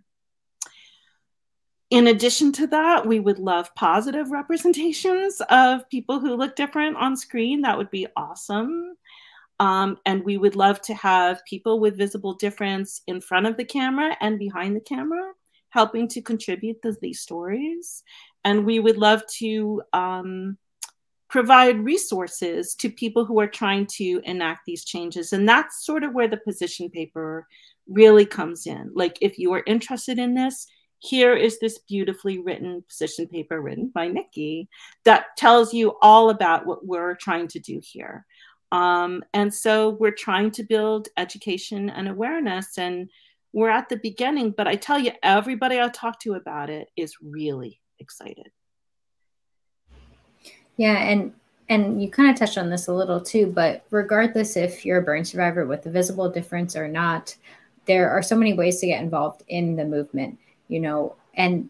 [1.92, 7.18] In addition to that, we would love positive representations of people who look different on
[7.18, 7.60] screen.
[7.60, 8.96] That would be awesome.
[9.60, 13.66] Um, and we would love to have people with visible difference in front of the
[13.66, 15.32] camera and behind the camera
[15.68, 18.02] helping to contribute to these stories.
[18.42, 20.56] And we would love to um,
[21.28, 25.34] provide resources to people who are trying to enact these changes.
[25.34, 27.46] And that's sort of where the position paper
[27.86, 28.92] really comes in.
[28.94, 30.66] Like, if you are interested in this,
[31.02, 34.68] here is this beautifully written position paper written by Niki
[35.04, 38.24] that tells you all about what we're trying to do here.
[38.70, 43.10] Um, and so we're trying to build education and awareness, and
[43.52, 44.52] we're at the beginning.
[44.52, 48.52] But I tell you, everybody I talk to about it is really excited.
[50.76, 51.34] Yeah, and
[51.68, 55.02] and you kind of touched on this a little too, but regardless if you're a
[55.02, 57.34] burn survivor with a visible difference or not,
[57.86, 61.68] there are so many ways to get involved in the movement, you know, and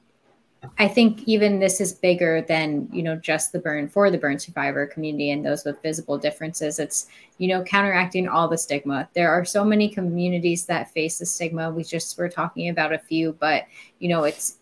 [0.78, 4.38] I think even this is bigger than, you know, just the burn for the burn
[4.38, 6.78] survivor community and those with visible differences.
[6.78, 9.08] It's, you know, counteracting all the stigma.
[9.14, 11.70] There are so many communities that face the stigma.
[11.70, 13.64] We just were talking about a few, but,
[13.98, 14.58] you know, it's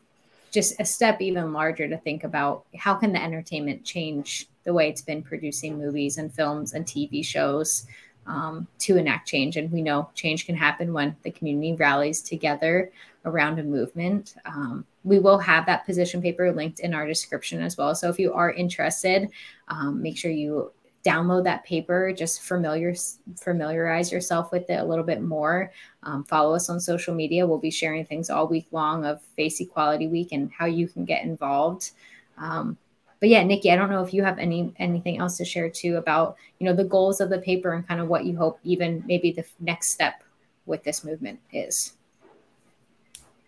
[0.50, 4.88] just a step even larger to think about how can the entertainment change the way
[4.88, 7.86] it's been producing movies and films and TV shows
[8.30, 9.56] um, to enact change.
[9.56, 12.92] And we know change can happen when the community rallies together
[13.24, 14.36] around a movement.
[14.44, 17.94] Um, we will have that position paper linked in our description as well.
[17.94, 19.28] So if you are interested,
[19.68, 20.70] um, make sure you
[21.04, 22.94] download that paper just familiar
[23.34, 27.56] familiarize yourself with it a little bit more um, follow us on social media we'll
[27.56, 31.24] be sharing things all week long of face equality week and how you can get
[31.24, 31.92] involved
[32.36, 32.76] um,
[33.20, 35.96] but yeah niki i don't know if you have any anything else to share too
[35.96, 39.04] about you know the goals of the paper and kind of what you hope even
[39.06, 40.24] maybe the next step
[40.66, 41.94] with this movement is.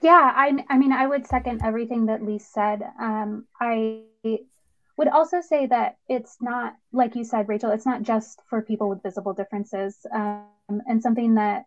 [0.00, 2.82] Yeah i, I mean i would second everything that lise said.
[3.00, 4.02] Um, i
[4.98, 8.88] would also say that it's not like you said rachel it's not just for people
[8.88, 10.04] with visible differences.
[10.12, 10.46] Um,
[10.86, 11.66] and something that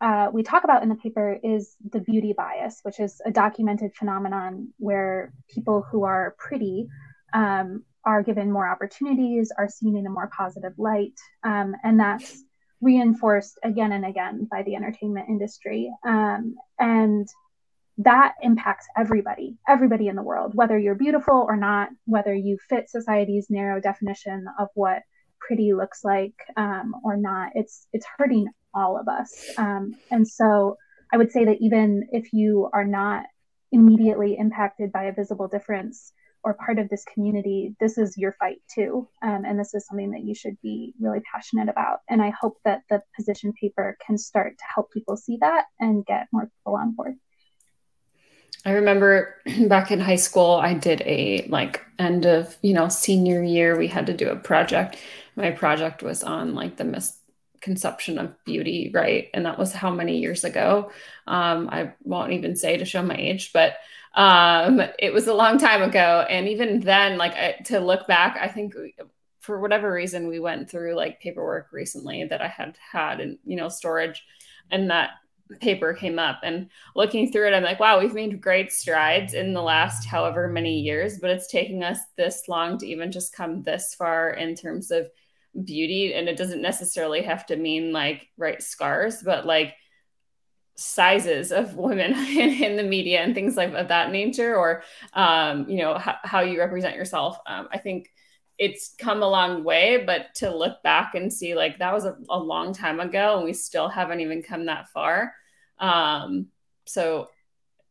[0.00, 3.94] uh, we talk about in the paper is the beauty bias which is a documented
[3.94, 6.88] phenomenon where people who are pretty
[7.34, 12.42] um, are given more opportunities are seen in a more positive light um, and that's
[12.80, 17.28] reinforced again and again by the entertainment industry um, and
[17.98, 22.90] that impacts everybody, everybody in the world, whether you're beautiful or not, whether you fit
[22.90, 25.02] society's narrow definition of what
[25.38, 27.52] pretty looks like um, or not.
[27.54, 29.32] It's it's hurting all of us.
[29.56, 30.76] Um, and so
[31.12, 33.26] I would say that even if you are not
[33.70, 36.12] immediately impacted by a visible difference
[36.44, 39.08] or part of this community, this is your fight too.
[39.22, 42.00] Um, and this is something that you should be really passionate about.
[42.08, 46.04] And I hope that the position paper can start to help people see that and
[46.04, 47.14] get more people on board.
[48.66, 49.36] I remember
[49.68, 53.88] back in high school, I did a like end of, you know, senior year, we
[53.88, 54.98] had to do a project.
[55.36, 59.30] My project was on like the misconception of beauty, right?
[59.32, 60.92] And that was how many years ago?
[61.26, 63.76] Um, I won't even say to show my age, but
[64.14, 66.24] um, it was a long time ago.
[66.28, 68.74] And even then, like I, to look back, I think
[69.40, 73.56] for whatever reason, we went through like paperwork recently that I had had in, you
[73.56, 74.24] know, storage
[74.70, 75.10] and that
[75.60, 79.52] paper came up and looking through it i'm like wow we've made great strides in
[79.52, 83.62] the last however many years but it's taking us this long to even just come
[83.62, 85.06] this far in terms of
[85.64, 89.74] beauty and it doesn't necessarily have to mean like right scars but like
[90.76, 94.82] sizes of women in, in the media and things like of that nature or
[95.12, 98.10] um, you know h- how you represent yourself um, i think
[98.58, 102.16] it's come a long way, but to look back and see like that was a,
[102.28, 105.34] a long time ago and we still haven't even come that far.
[105.78, 106.46] Um,
[106.84, 107.28] so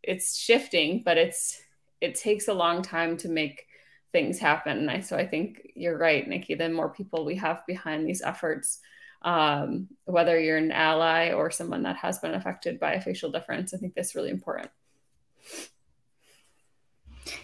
[0.02, 1.62] it's shifting, but it's
[2.00, 3.66] it takes a long time to make
[4.12, 4.78] things happen.
[4.78, 6.58] And I, so I think you're right, Niki.
[6.58, 8.80] The more people we have behind these efforts,
[9.24, 13.74] um, whether you're an ally or someone that has been affected by a facial difference,
[13.74, 14.70] I think that's really important.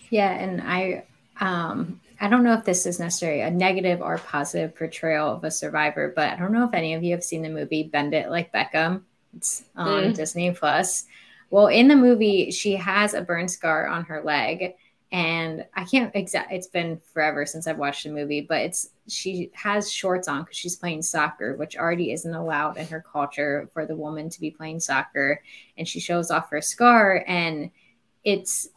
[0.09, 1.05] Yeah, and I
[1.39, 5.51] um, I don't know if this is necessarily a negative or positive portrayal of a
[5.51, 8.29] survivor, but I don't know if any of you have seen the movie Bend It
[8.29, 9.03] Like Beckham.
[9.35, 10.15] It's on mm.
[10.15, 11.05] Disney Plus.
[11.49, 14.75] Well, in the movie, she has a burn scar on her leg,
[15.11, 16.51] and I can't exact.
[16.51, 20.57] It's been forever since I've watched the movie, but it's she has shorts on because
[20.57, 24.51] she's playing soccer, which already isn't allowed in her culture for the woman to be
[24.51, 25.41] playing soccer,
[25.77, 27.71] and she shows off her scar, and
[28.23, 28.69] it's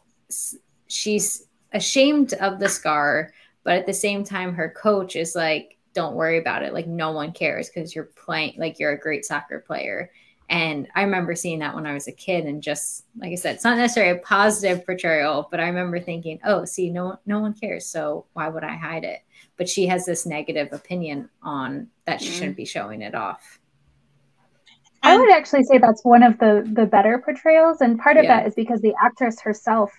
[0.86, 3.32] she's ashamed of the scar,
[3.64, 6.72] but at the same time, her coach is like, don't worry about it.
[6.72, 10.10] Like, no one cares because you're playing, like, you're a great soccer player.
[10.52, 13.54] And I remember seeing that when I was a kid, and just like I said,
[13.54, 17.54] it's not necessarily a positive portrayal, but I remember thinking, "Oh, see, no, no one
[17.54, 19.20] cares, so why would I hide it?"
[19.56, 23.60] But she has this negative opinion on that she mm shouldn't be showing it off.
[25.02, 28.36] I would actually say that's one of the the better portrayals, and part of yeah.
[28.40, 29.90] that is because the actress herself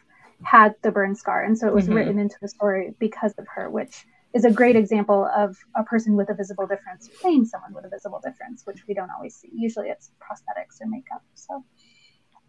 [0.44, 1.44] had the burn scar.
[1.44, 1.96] And so it was mm-hmm.
[1.96, 6.16] written into the story because of her, which is a great example of a person
[6.16, 9.50] with a visible difference playing someone with a visible difference, which we don't always see.
[9.54, 11.22] Usually it's prosthetics or makeup.
[11.36, 11.64] So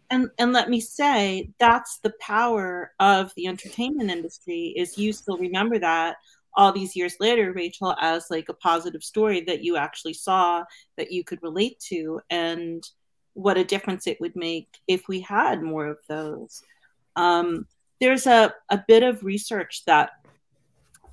[0.09, 5.37] and and let me say that's the power of the entertainment industry is you still
[5.37, 6.17] remember that
[6.55, 10.63] all these years later rachel as like a positive story that you actually saw
[10.97, 12.89] that you could relate to and
[13.33, 16.61] what a difference it would make if we had more of those
[17.15, 17.65] um,
[18.01, 20.11] there's a, a bit of research that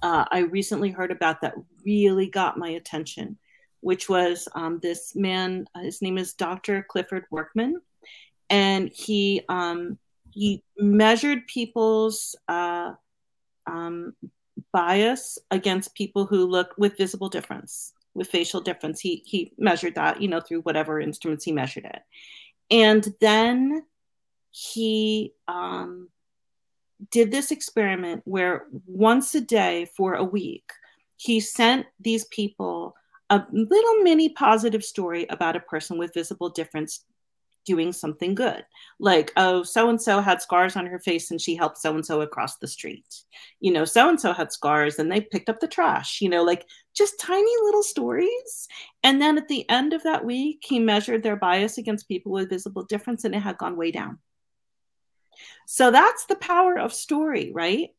[0.03, 3.39] uh, I recently heard about that really got my attention,
[3.81, 5.67] which was um, this man.
[5.75, 6.85] Uh, his name is Dr.
[6.89, 7.81] Clifford Workman,
[8.51, 9.99] and he um,
[10.31, 12.93] he measured people's uh,
[13.67, 14.15] um,
[14.73, 19.01] bias against people who look with visible difference, with facial difference.
[19.01, 22.03] He he measured that, you know, through whatever instruments he measured it,
[22.71, 23.85] and then
[24.51, 26.09] he um,
[27.11, 30.71] did this experiment where once a day for a week,
[31.17, 32.95] he sent these people
[33.31, 37.05] a little mini positive story about a person with visible difference
[37.65, 38.65] doing something good.
[38.99, 42.05] Like, oh, so and so had scars on her face and she helped so and
[42.05, 43.07] so across the street.
[43.61, 46.43] You know, so and so had scars and they picked up the trash, you know,
[46.43, 48.69] like just tiny little stories.
[49.03, 52.51] And then at the end of that week, he measured their bias against people with
[52.51, 54.19] visible difference and it had gone way down.
[55.67, 57.91] So that's the power of story, right?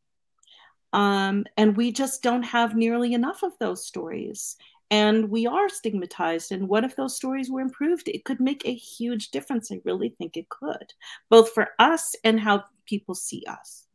[0.93, 4.56] Um, and we just don't have nearly enough of those stories.
[4.91, 6.52] And we are stigmatized.
[6.52, 8.08] And what if those stories were improved?
[8.08, 9.71] It could make a huge difference.
[9.71, 10.94] I really think it could,
[11.29, 13.88] both for us and how people see us.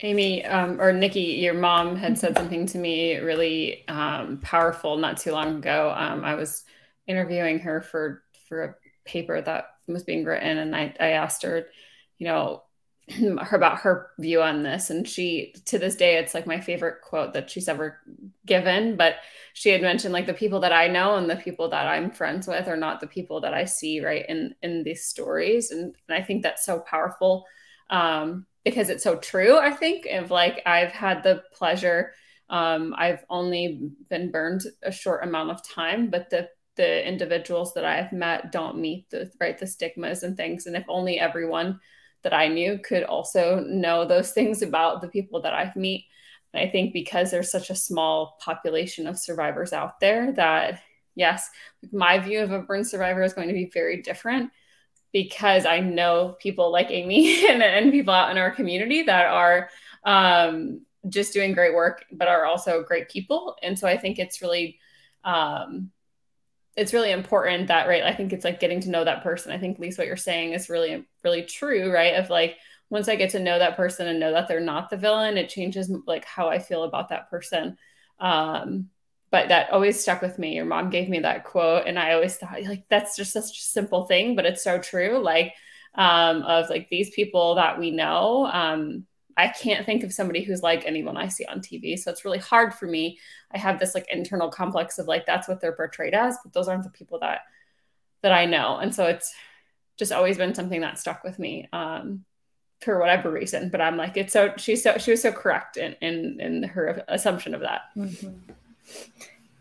[0.00, 5.16] Amy um, or Niki, your mom had said something to me really um, powerful not
[5.16, 5.92] too long ago.
[5.96, 6.64] Um, I was
[7.06, 8.74] interviewing her for for a
[9.06, 11.66] paper that was being written, and I, I asked her,
[12.18, 12.62] you know,
[13.10, 17.02] her about her view on this and she to this day it's like my favorite
[17.02, 18.00] quote that she's ever
[18.44, 19.16] given but
[19.52, 22.48] she had mentioned like the people that i know and the people that i'm friends
[22.48, 26.18] with are not the people that i see right in in these stories and, and
[26.18, 27.44] i think that's so powerful
[27.90, 32.12] um because it's so true i think of like i've had the pleasure
[32.50, 37.84] um i've only been burned a short amount of time but the the individuals that
[37.84, 41.80] i've met don't meet the right the stigmas and things and if only everyone
[42.26, 46.06] that I knew could also know those things about the people that I've meet.
[46.52, 50.80] And I think because there's such a small population of survivors out there that
[51.14, 51.48] yes,
[51.92, 54.50] my view of a burn survivor is going to be very different
[55.12, 59.70] because I know people like Amy and, and people out in our community that are
[60.04, 63.56] um, just doing great work, but are also great people.
[63.62, 64.80] And so I think it's really
[65.22, 65.92] um,
[66.76, 69.52] it's really important that right i think it's like getting to know that person.
[69.52, 72.56] I think Lise what you're saying is really really true right of like
[72.90, 75.48] once i get to know that person and know that they're not the villain it
[75.48, 77.76] changes like how i feel about that person.
[78.20, 78.90] Um
[79.32, 80.54] but that always stuck with me.
[80.54, 83.62] Your mom gave me that quote and i always thought like that's just such a
[83.62, 85.18] simple thing but it's so true.
[85.18, 85.54] Like
[85.94, 89.06] um of like these people that we know um
[89.36, 91.98] I can't think of somebody who's like anyone I see on TV.
[91.98, 93.18] So it's really hard for me.
[93.52, 96.68] I have this like internal complex of like that's what they're portrayed as, but those
[96.68, 97.40] aren't the people that
[98.22, 98.78] that I know.
[98.78, 99.34] And so it's
[99.96, 102.24] just always been something that stuck with me um,
[102.80, 103.68] for whatever reason.
[103.68, 107.04] But I'm like, it's so she's so she was so correct in in, in her
[107.08, 107.82] assumption of that.
[107.96, 108.52] Mm-hmm.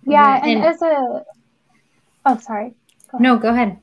[0.10, 0.48] Yeah, mm-hmm.
[0.48, 1.26] and, and, as a
[2.26, 2.74] oh sorry.
[3.12, 3.78] Go no, go ahead.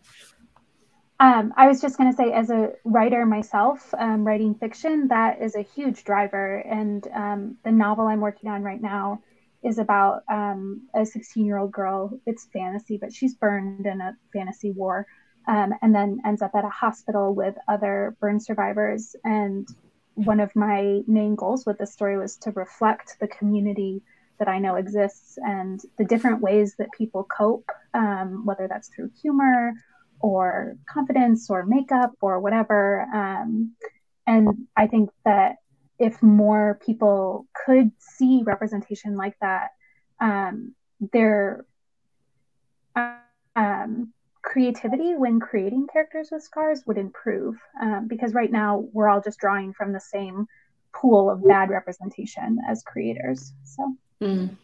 [1.23, 5.41] Um, I was just going to say, as a writer myself, um, writing fiction, that
[5.41, 6.57] is a huge driver.
[6.57, 9.23] And um, the novel I'm working on right now
[9.63, 12.19] is about um, a 16 year old girl.
[12.27, 15.07] It's fantasy, but she's burned in a fantasy war
[15.47, 19.15] um, and then ends up at a hospital with other burn survivors.
[19.23, 19.69] And
[20.15, 24.03] one of my main goals with this story was to reflect the community
[24.41, 29.13] that I know exists and the different ways that people cope, um, whether that's through
[29.23, 29.75] humor
[30.23, 33.03] or confidence or makeup or whatever.
[33.13, 33.73] Um,
[34.27, 35.57] and I think that
[35.99, 39.71] if more people could see representation like that,
[40.21, 40.75] um,
[41.13, 41.67] their
[43.57, 44.13] um,
[44.43, 47.57] creativity when creating characters with scars would improve.
[47.81, 50.47] Um, because right now we're all just drawing from the same
[50.95, 53.53] pool of bad representation as creators.
[53.65, 54.57] So, mm.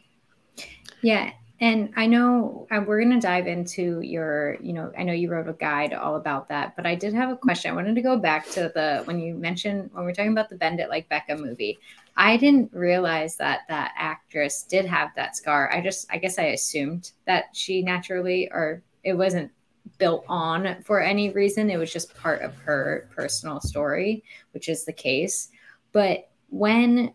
[1.03, 1.33] yeah.
[1.61, 5.29] And I know uh, we're going to dive into your, you know, I know you
[5.29, 7.73] wrote a guide all about that, but I did have a question.
[7.73, 10.51] I wanted to go back to the, when you mentioned, when we are talking about
[10.51, 11.81] the Bend It Like Beckham movie,
[12.17, 15.69] I didn't realize that that actress did have that scar.
[15.73, 19.51] I just, I guess I assumed that she naturally, or it wasn't
[19.99, 21.71] built on for any reason.
[21.71, 25.49] It was just part of her personal story, which is the case.
[25.91, 27.15] But when,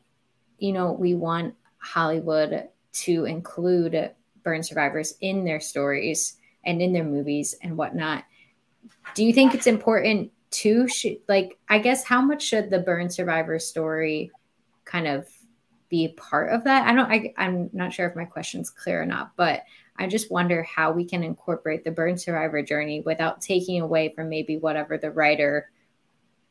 [0.58, 4.12] you know, we want Hollywood to include
[4.44, 8.24] burn survivors in their stories and in their movies and whatnot.
[9.16, 13.10] Do you think it's important to sh- like I guess how much should the burn
[13.10, 14.32] survivor story
[14.86, 15.28] kind of
[15.90, 16.88] be part of that?
[16.88, 19.64] I don't I, I'm not sure if my question's clear or not, but
[19.98, 24.30] I just wonder how we can incorporate the burn survivor journey without taking away from
[24.30, 25.70] maybe whatever the writer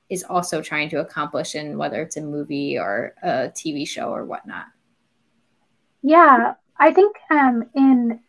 [0.08, 4.24] is also trying to accomplish in whether it's a movie or a TV show or
[4.24, 4.66] whatnot.
[6.02, 8.20] Yeah, I think um, in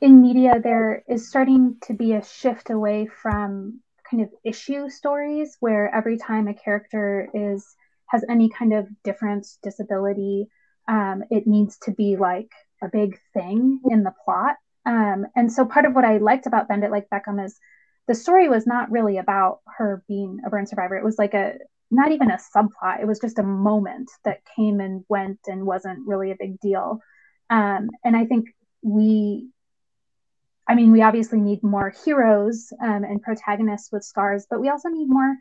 [0.00, 5.56] in media there is starting to be a shift away from kind of issue stories
[5.60, 7.66] where every time a character is
[8.06, 10.48] has any kind of difference disability
[10.88, 12.50] um, it needs to be like
[12.82, 14.56] a big thing in the plot.
[14.86, 17.58] Um, and so part of what i liked about bend it like beckham is
[18.06, 20.96] the story was not really about her being a burn survivor.
[20.96, 21.54] It was like a
[21.90, 23.00] not even a subplot.
[23.00, 27.00] It was just a moment that came and went and wasn't really a big deal
[27.50, 28.48] um, and I think
[28.82, 29.48] we,
[30.66, 34.88] I mean, we obviously need more heroes um, and protagonists with scars, but we also
[34.88, 35.36] need more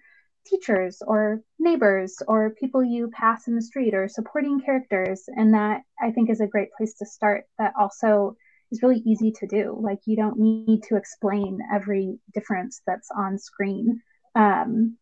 [0.46, 5.24] teachers or neighbors or people you pass in the street or supporting characters.
[5.28, 7.46] And that I think is a great place to start.
[7.60, 8.38] That also
[8.72, 9.78] is really easy to do.
[9.80, 14.02] Like you don't need to explain every difference that's on screen.
[14.36, 14.98] Um,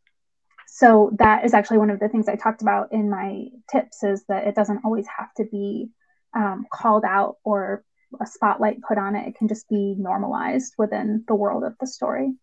[0.67, 4.23] so that is actually one of the things I talked about in my tips is
[4.27, 5.89] that it doesn't always have to be
[6.35, 7.83] um, called out or
[8.21, 9.27] a spotlight put on it.
[9.27, 12.33] It can just be normalized within the world of the story.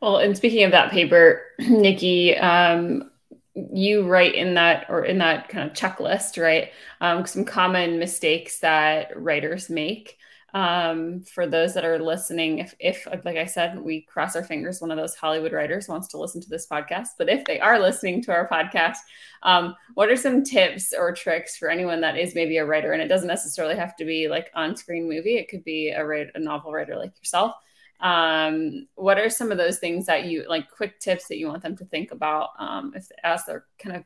[0.00, 3.10] Well, and speaking of that paper, Niki, um,
[3.54, 6.70] you write in that or in that kind of checklist, right?
[7.00, 10.16] Um, some common mistakes that writers make
[10.54, 14.80] um, for those that are listening, if, if, like I said, we cross our fingers,
[14.80, 17.78] one of those Hollywood writers wants to listen to this podcast, but if they are
[17.78, 18.98] listening to our podcast,
[19.42, 22.92] um, what are some tips or tricks for anyone that is maybe a writer?
[22.92, 26.04] And it doesn't necessarily have to be like on screen movie, it could be a,
[26.34, 27.54] a novel writer like yourself.
[28.00, 31.62] Um, what are some of those things that you like, quick tips that you want
[31.62, 34.04] them to think about um, if, as they're kind of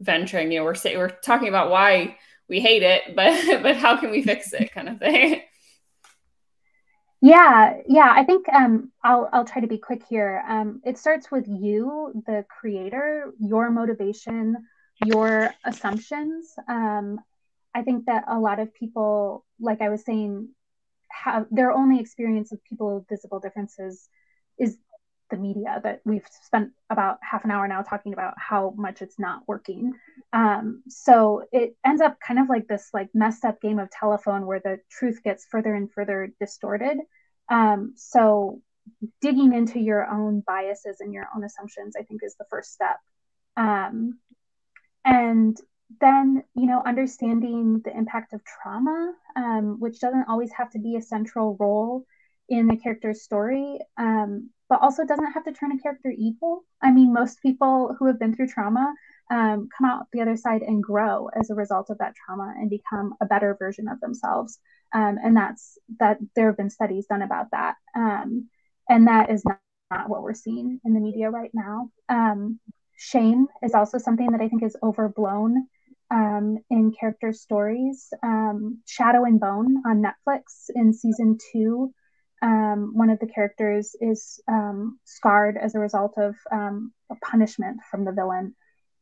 [0.00, 0.50] venturing?
[0.50, 2.16] You know, we're, we're talking about why
[2.48, 5.42] we hate it, but but how can we fix it, kind of thing.
[7.20, 8.12] Yeah, yeah.
[8.14, 10.42] I think um, I'll I'll try to be quick here.
[10.48, 14.56] Um, it starts with you, the creator, your motivation,
[15.04, 16.54] your assumptions.
[16.68, 17.20] Um,
[17.74, 20.48] I think that a lot of people, like I was saying,
[21.10, 24.08] have their only experience of people with visible differences
[24.58, 24.78] is
[25.30, 29.18] the media that we've spent about half an hour now talking about how much it's
[29.18, 29.92] not working.
[30.32, 34.46] Um, so it ends up kind of like this like messed up game of telephone
[34.46, 36.98] where the truth gets further and further distorted.
[37.50, 38.60] Um, so
[39.20, 42.96] digging into your own biases and your own assumptions i think is the first step.
[43.56, 44.18] Um,
[45.04, 45.56] and
[46.00, 50.96] then you know understanding the impact of trauma um, which doesn't always have to be
[50.96, 52.04] a central role
[52.48, 56.64] in the character's story um, but also doesn't have to turn a character evil.
[56.82, 58.92] I mean, most people who have been through trauma
[59.30, 62.70] um, come out the other side and grow as a result of that trauma and
[62.70, 64.58] become a better version of themselves.
[64.94, 67.76] Um, and that's that there have been studies done about that.
[67.94, 68.48] Um,
[68.88, 71.90] and that is not, not, what we're seeing in the media right now.
[72.08, 72.58] Um,
[72.96, 75.66] shame is also something that I think is overblown
[76.10, 78.08] um, in character stories.
[78.22, 81.92] Um, Shadow and Bone on Netflix in season two
[82.42, 87.78] um, one of the characters is um, scarred as a result of um, a punishment
[87.90, 88.54] from the villain.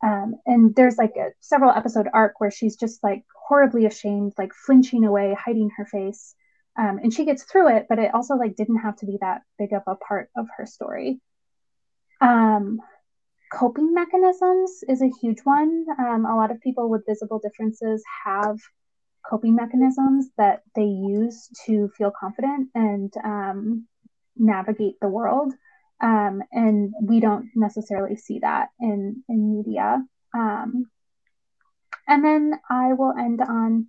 [0.02, 4.52] Um, and there's like a several episode arc where she's just like horribly ashamed, like
[4.54, 6.34] flinching away, hiding her face.
[6.78, 9.42] Um, and she gets through it, but it also like didn't have to be that
[9.58, 11.20] big of a part of her story.
[12.20, 12.80] Um,
[13.52, 15.86] coping mechanisms is a huge one.
[15.98, 18.58] a lot of people with visible differences have
[19.28, 23.86] coping mechanisms that they use to feel confident and um,
[24.36, 25.52] navigate the world.
[26.00, 30.04] Um, and we don't necessarily see that in, in media.
[30.34, 30.90] Um,
[32.06, 33.86] and then I will end on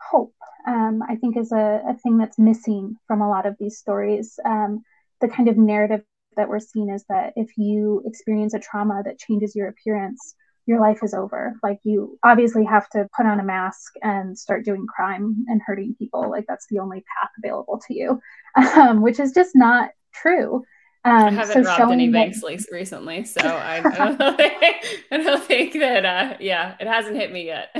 [0.00, 0.34] hope,
[0.66, 4.38] um, I think, is a, a, thing that's missing from a lot of these stories.
[4.44, 4.82] Um,
[5.20, 6.02] the kind of narrative
[6.36, 10.34] that we're seeing is that if you experience a trauma that changes your appearance,
[10.68, 11.54] your life is over.
[11.62, 15.96] Like you obviously have to put on a mask and start doing crime and hurting
[15.98, 16.28] people.
[16.28, 18.20] Like that's the only path available to you,
[18.76, 20.62] um, which is just not true.
[21.04, 22.66] Um, I haven't so robbed any banks that...
[22.70, 26.04] recently, so I, I, don't think, I don't think that.
[26.04, 27.70] Uh, yeah, it hasn't hit me yet.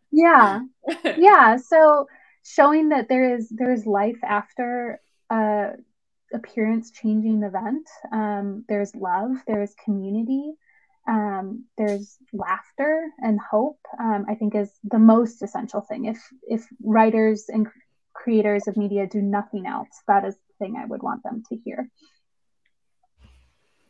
[0.12, 0.60] yeah,
[1.18, 1.56] yeah.
[1.56, 2.06] So
[2.44, 5.70] showing that there is there is life after a
[6.32, 7.88] appearance changing event.
[8.12, 9.32] Um, there's love.
[9.48, 10.52] There's community
[11.08, 16.04] um, there's laughter and hope um, i think is the most essential thing.
[16.06, 17.66] If if writers and
[18.14, 21.56] creators of media do nothing else that is the thing i would want them to
[21.56, 21.90] hear.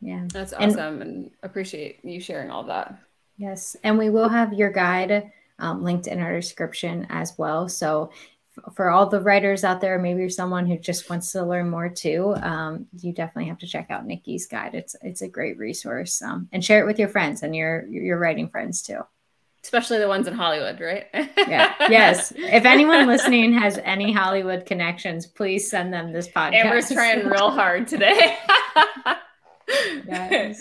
[0.00, 0.26] Yeah.
[0.32, 2.98] That's awesome and, and appreciate you sharing all that.
[3.36, 7.68] Yes and we will have your guide um, linked in our description as well.
[7.68, 8.10] So
[8.74, 11.88] for all the writers out there, maybe you're someone who just wants to learn more
[11.88, 12.34] too.
[12.42, 14.74] Um, you definitely have to check out Niki's guide.
[14.74, 18.18] It's it's a great resource, um, and share it with your friends and your your
[18.18, 19.00] writing friends too.
[19.64, 21.06] Especially the ones in Hollywood, right?
[21.14, 21.74] yeah.
[21.88, 22.32] Yes.
[22.36, 26.54] If anyone listening has any Hollywood connections, please send them this podcast.
[26.54, 28.38] Amber's trying real hard today.
[30.04, 30.60] yes.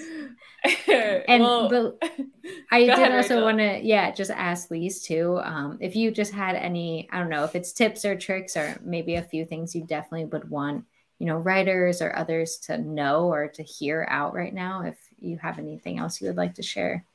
[0.87, 2.11] and well, but
[2.71, 5.39] I did ahead, also want to, yeah, just ask Lise too.
[5.43, 8.79] Um, if you just had any, I don't know, if it's tips or tricks or
[8.83, 10.85] maybe a few things you definitely would want,
[11.17, 14.83] you know, writers or others to know or to hear out right now.
[14.83, 17.05] If you have anything else you would like to share.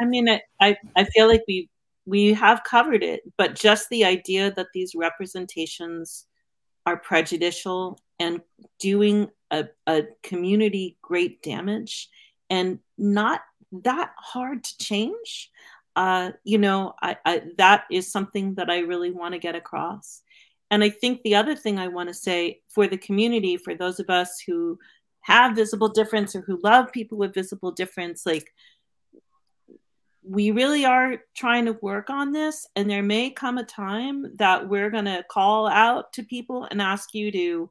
[0.00, 1.68] I mean, I, I, I feel like we
[2.06, 6.26] we have covered it, but just the idea that these representations
[6.86, 8.40] are prejudicial and
[8.78, 12.08] doing a, a community great damage
[12.50, 13.40] and not
[13.72, 15.50] that hard to change.
[15.96, 20.22] Uh, you know I, I, that is something that i really want to get across.
[20.70, 24.00] And i think the other thing i want to say for the community for those
[24.00, 24.78] of us who
[25.20, 28.52] have visible difference or who love people with visible difference like
[30.24, 34.68] we really are trying to work on this and there may come a time that
[34.68, 37.70] we're going to call out to people and ask you to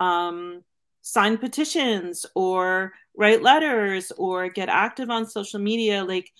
[0.00, 0.64] um,
[1.02, 6.30] sign petitions or write letters or get active on social media like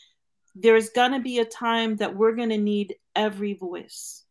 [0.55, 4.25] there's going to be a time that we're going to need every voice.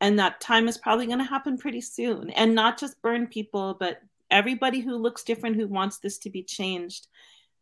[0.00, 2.30] And that time is probably going to happen pretty soon.
[2.30, 4.00] And not just burn people but
[4.30, 7.06] everybody who looks different who wants this to be changed.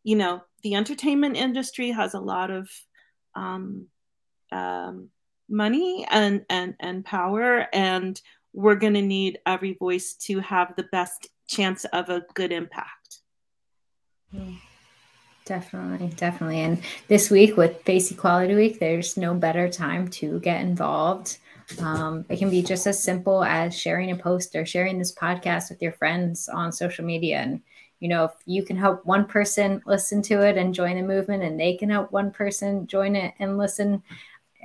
[0.04, 2.68] You know the entertainment industry has a lot of
[3.34, 3.86] um,
[4.50, 5.08] um,
[5.48, 7.66] money and and and power.
[7.72, 8.20] And
[8.52, 13.20] we're going to need every voice to have the best chance of a good impact.
[15.44, 16.60] Definitely definitely.
[16.60, 21.38] And this week with face equality week there's no better time to get involved.
[21.80, 25.70] Um, it can be just as simple as sharing a post or sharing this podcast
[25.70, 27.38] with your friends on social media.
[27.38, 27.62] And,
[28.00, 31.42] you know, if you can help one person listen to it and join the movement,
[31.42, 34.02] and they can help one person join it and listen,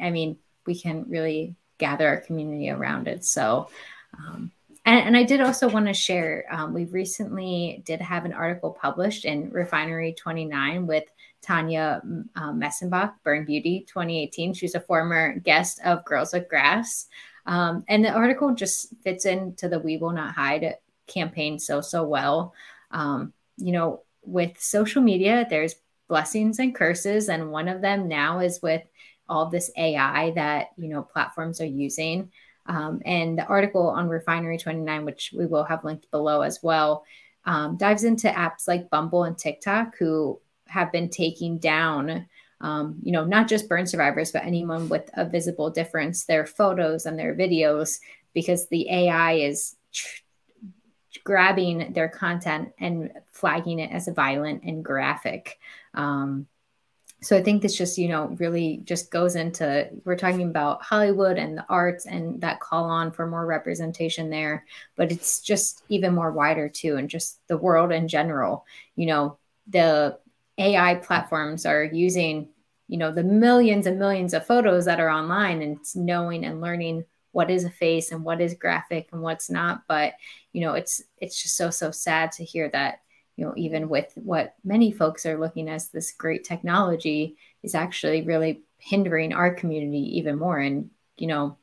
[0.01, 3.25] I mean, we can really gather our community around it.
[3.25, 3.69] So,
[4.17, 4.51] um,
[4.85, 8.71] and, and, I did also want to share, um, we recently did have an article
[8.71, 11.03] published in Refinery 29 with
[11.41, 14.53] Tanya um, Messenbach, Burn Beauty 2018.
[14.53, 17.07] She's a former guest of Girls with Grafts.
[17.45, 20.75] Um, and the article just fits into the We Will Not Hide
[21.05, 22.53] campaign so, so well.
[22.91, 25.75] Um, you know, with social media, there's
[26.07, 27.29] blessings and curses.
[27.29, 28.83] And one of them now is with
[29.29, 32.31] all this AI that, you know, platforms are using.
[32.65, 37.05] Um, and the article on Refinery 29, which we will have linked below as well,
[37.45, 42.27] um, dives into apps like Bumble and TikTok, who have been taking down
[42.61, 47.05] um, you know not just burn survivors but anyone with a visible difference their photos
[47.05, 47.99] and their videos
[48.33, 50.21] because the ai is tr-
[51.23, 55.59] grabbing their content and flagging it as violent and graphic
[55.93, 56.47] um,
[57.21, 61.37] so i think this just you know really just goes into we're talking about hollywood
[61.37, 64.65] and the arts and that call on for more representation there
[64.95, 68.65] but it's just even more wider too and just the world in general
[68.95, 69.37] you know
[69.67, 70.17] the
[70.57, 72.49] AI platforms are using,
[72.87, 77.05] you know, the millions and millions of photos that are online and knowing and learning
[77.31, 79.83] what is a face and what is graphic and what's not.
[79.87, 80.13] But,
[80.53, 83.01] you know, it's it's just so so sad to hear that,
[83.37, 88.23] you know, even with what many folks are looking as this great technology is actually
[88.23, 91.57] really hindering our community even more and, you know,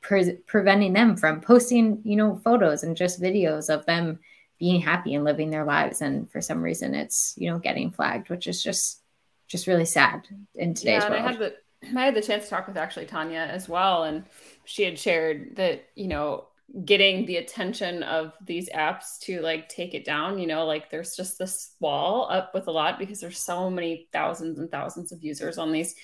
[0.00, 4.20] pre- preventing them from posting, you know, photos and just videos of them
[4.60, 8.28] being happy and living their lives and for some reason it's you know getting flagged
[8.28, 9.00] which is just
[9.48, 11.22] just really sad in today's yeah, world.
[11.22, 11.54] I had the
[11.98, 14.24] I had the chance to talk with actually Tanya as well and
[14.66, 16.46] she had shared that you know
[16.84, 21.16] getting the attention of these apps to like take it down you know like there's
[21.16, 25.22] just this wall up with a lot because there's so many thousands and thousands of
[25.22, 25.96] users on these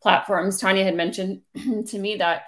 [0.00, 1.42] platforms Tanya had mentioned
[1.86, 2.44] to me that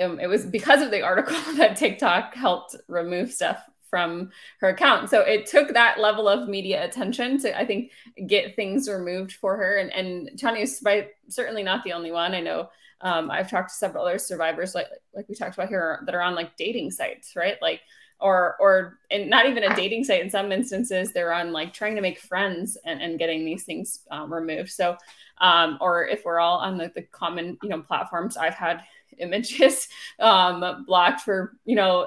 [0.00, 5.10] um, it was because of the article that TikTok helped remove stuff from her account.
[5.10, 7.92] So it took that level of media attention to, I think,
[8.26, 9.76] get things removed for her.
[9.76, 12.32] And, and Tanya is by, certainly not the only one.
[12.32, 12.70] I know
[13.02, 16.22] um, I've talked to several other survivors, like like we talked about here, that are
[16.22, 17.56] on like dating sites, right?
[17.60, 17.80] Like,
[18.20, 20.22] or or and not even a dating site.
[20.22, 24.00] In some instances, they're on like trying to make friends and, and getting these things
[24.10, 24.70] um, removed.
[24.70, 24.96] So,
[25.40, 28.82] um, or if we're all on the, the common you know platforms, I've had
[29.18, 29.88] images
[30.20, 32.06] um, blocked for you know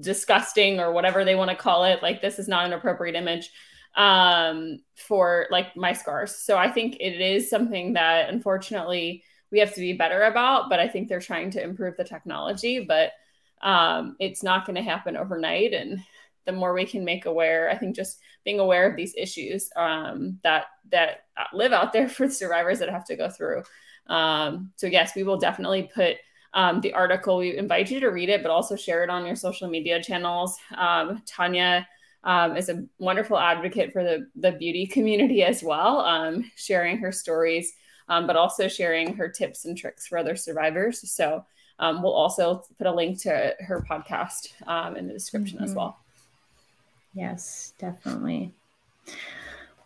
[0.00, 3.50] disgusting or whatever they want to call it like this is not an appropriate image
[3.94, 9.74] um, for like my scars so i think it is something that unfortunately we have
[9.74, 13.12] to be better about but i think they're trying to improve the technology but
[13.62, 15.98] um, it's not going to happen overnight and
[16.44, 20.38] the more we can make aware i think just being aware of these issues um,
[20.42, 23.62] that that live out there for survivors that have to go through
[24.08, 26.16] um, so yes we will definitely put
[26.56, 27.36] um, the article.
[27.36, 30.56] We invite you to read it, but also share it on your social media channels.
[30.74, 31.86] Um, Tanya
[32.24, 37.12] um, is a wonderful advocate for the, the beauty community as well, um, sharing her
[37.12, 37.72] stories,
[38.08, 41.10] um, but also sharing her tips and tricks for other survivors.
[41.10, 41.44] So
[41.78, 44.48] um, we'll also put a link to her podcast
[44.96, 45.64] in the description mm-hmm.
[45.64, 45.98] as well.
[47.14, 48.52] Yes, definitely.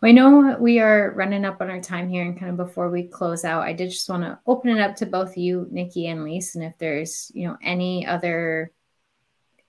[0.01, 2.89] Well, I know we are running up on our time here, and kind of before
[2.89, 6.07] we close out, I did just want to open it up to both you, Niki
[6.07, 8.71] and Lise, and if there's you know any other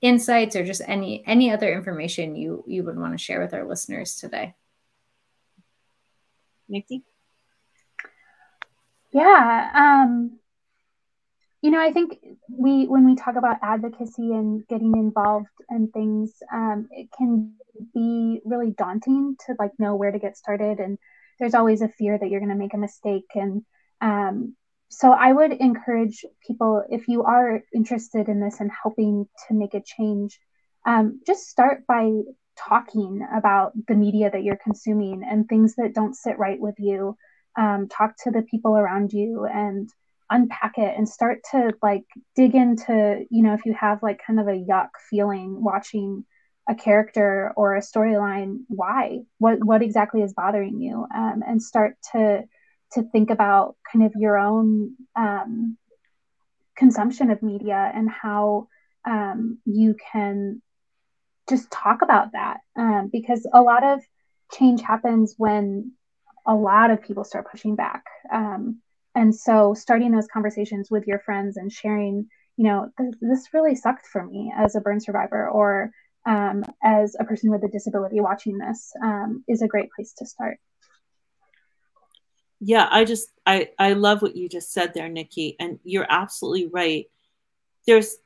[0.01, 3.65] insights or just any any other information you you would want to share with our
[3.65, 4.55] listeners today.
[6.71, 7.03] Niki.
[9.13, 10.39] Yeah, um,
[11.63, 12.19] you know, I think
[12.51, 17.55] we when we talk about advocacy and getting involved and things, um, it can
[17.95, 20.99] be really daunting to like know where to get started and
[21.39, 23.63] there's always a fear that you're going to make a mistake and
[24.01, 24.55] um,
[24.91, 29.75] so i would encourage people if you are interested in this and helping to make
[29.75, 30.39] a change
[30.87, 32.11] um, just start by
[32.57, 37.17] talking about the media that you're consuming and things that don't sit right with you
[37.59, 39.89] um, talk to the people around you and
[40.31, 44.41] unpack it and start to like dig into you know if you have like kind
[44.41, 46.25] of a yuck feeling watching
[46.69, 49.21] a character or a storyline why?
[49.39, 51.07] What what exactly is bothering you?
[51.15, 52.45] Um, and start to
[52.93, 55.77] to think about kind of your own um,
[56.77, 58.69] consumption of media and how
[59.09, 60.63] um, you can
[61.49, 62.59] just talk about that.
[62.77, 64.01] Um, because a lot of
[64.53, 65.93] change happens when
[66.47, 68.05] a lot of people start pushing back.
[68.32, 68.80] Um,
[69.14, 72.90] and so starting those conversations with your friends and sharing you know
[73.20, 75.90] this really sucked for me as a burn survivor or
[76.24, 80.26] um, as a person with a disability watching this um, is a great place to
[80.26, 80.59] start.
[82.61, 86.68] Yeah i just i i love what you just said there niki and you're absolutely
[86.68, 87.07] right.
[87.86, 88.18] There's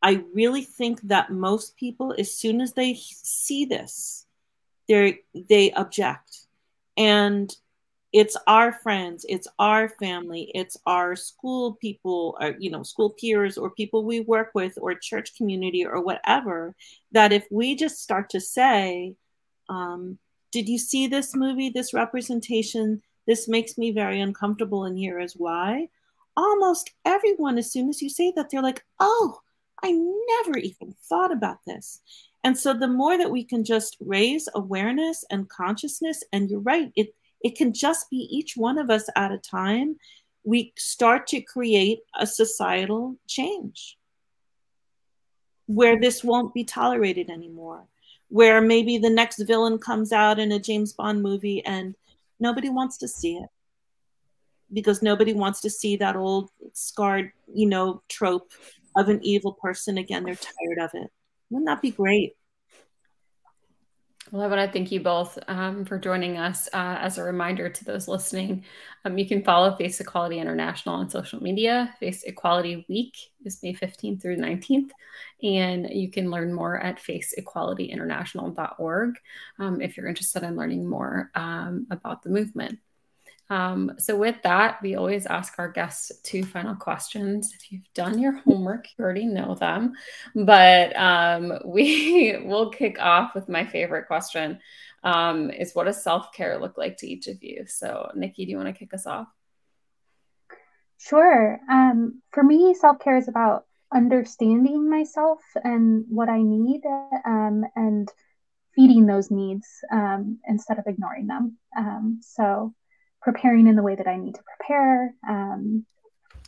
[0.00, 4.26] i really think that most people as soon as they see this
[4.88, 6.47] they they object
[6.98, 7.56] and
[8.12, 13.56] it's our friends it's our family it's our school people or you know school peers
[13.56, 16.74] or people we work with or church community or whatever
[17.12, 19.14] that if we just start to say
[19.70, 20.18] um,
[20.52, 25.34] did you see this movie this representation this makes me very uncomfortable, and here is
[25.36, 25.88] why.
[26.34, 29.38] Almost everyone, as soon as you say that, they're like, oh,
[29.82, 32.00] I never even thought about this.
[32.44, 36.92] And so the more that we can just raise awareness and consciousness, and you're right,
[36.96, 39.96] it it can just be each one of us at a time,
[40.44, 43.96] we start to create a societal change
[45.66, 47.86] where this won't be tolerated anymore.
[48.28, 51.94] Where maybe the next villain comes out in a James Bond movie and
[52.40, 53.48] nobody wants to see it
[54.72, 58.50] because nobody wants to see that old scarred, you know, trope
[58.96, 60.24] of an evil person again.
[60.24, 61.10] They're tired of it.
[61.50, 62.34] Wouldn't that be great?
[64.30, 66.68] Well, I want to thank you both um, for joining us.
[66.74, 68.62] Uh, as a reminder to those listening,
[69.06, 71.94] um, you can follow Face Equality International on social media.
[71.98, 74.90] Face Equality Week is May 15th through 19th,
[75.42, 79.14] and you can learn more at faceequalityinternational.org
[79.58, 82.78] um, if you're interested in learning more um, about the movement.
[83.50, 87.52] Um, so, with that, we always ask our guests two final questions.
[87.54, 89.94] If you've done your homework, you already know them,
[90.34, 94.58] but um, we will kick off with my favorite question:
[95.02, 97.64] um, is what does self care look like to each of you?
[97.66, 99.28] So, Niki, do you want to kick us off?
[100.98, 101.58] Sure.
[101.70, 106.82] Um, for me, self care is about understanding myself and what I need,
[107.24, 108.08] um, and
[108.74, 111.56] feeding those needs um, instead of ignoring them.
[112.20, 112.74] so
[113.22, 115.14] preparing in the way that I need to prepare.
[115.28, 115.86] Um,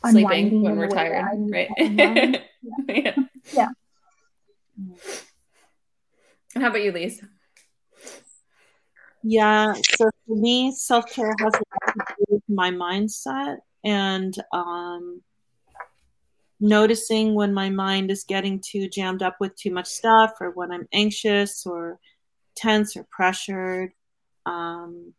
[0.03, 1.69] Sleeping when we're tired, right?
[1.77, 2.37] yeah.
[2.87, 3.15] yeah.
[3.53, 3.67] yeah.
[6.55, 7.21] And how about you, Lise?
[9.23, 9.73] Yeah.
[9.97, 15.21] So for me, self care has a lot to do with my mindset and um,
[16.59, 20.71] noticing when my mind is getting too jammed up with too much stuff or when
[20.71, 21.99] I'm anxious or
[22.55, 23.91] tense or pressured.
[24.45, 25.13] Um,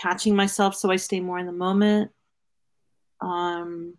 [0.00, 2.10] catching myself so I stay more in the moment,
[3.20, 3.94] um,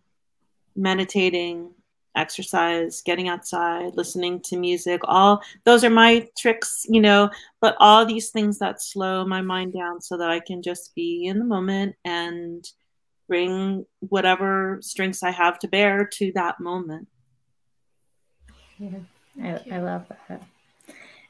[0.76, 1.70] meditating,
[2.16, 5.00] exercise, getting outside, listening to music.
[5.04, 7.30] All those are my tricks, you know,
[7.60, 11.26] but all these things that slow my mind down so that I can just be
[11.26, 12.64] in the moment and
[13.28, 17.08] bring whatever strengths I have to bear to that moment.
[18.78, 18.98] Yeah,
[19.42, 20.42] I, I love that.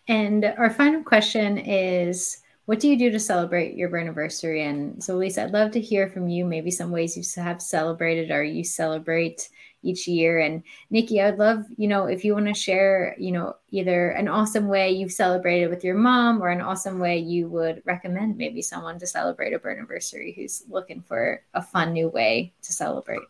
[0.07, 2.39] And our final question is
[2.69, 4.63] what do you do to celebrate your anniversary?
[4.63, 6.45] And so, Lisa, I'd love to hear from you.
[6.45, 9.49] Maybe some ways you have celebrated or you celebrate
[9.83, 10.41] each year.
[10.41, 10.63] And
[10.93, 14.69] Niki, I'd love, you know, if you want to share, you know, either an awesome
[14.69, 18.99] way you've celebrated with your mom or an awesome way you would recommend maybe someone
[18.99, 23.23] to celebrate a anniversary who's looking for a fun new way to celebrate.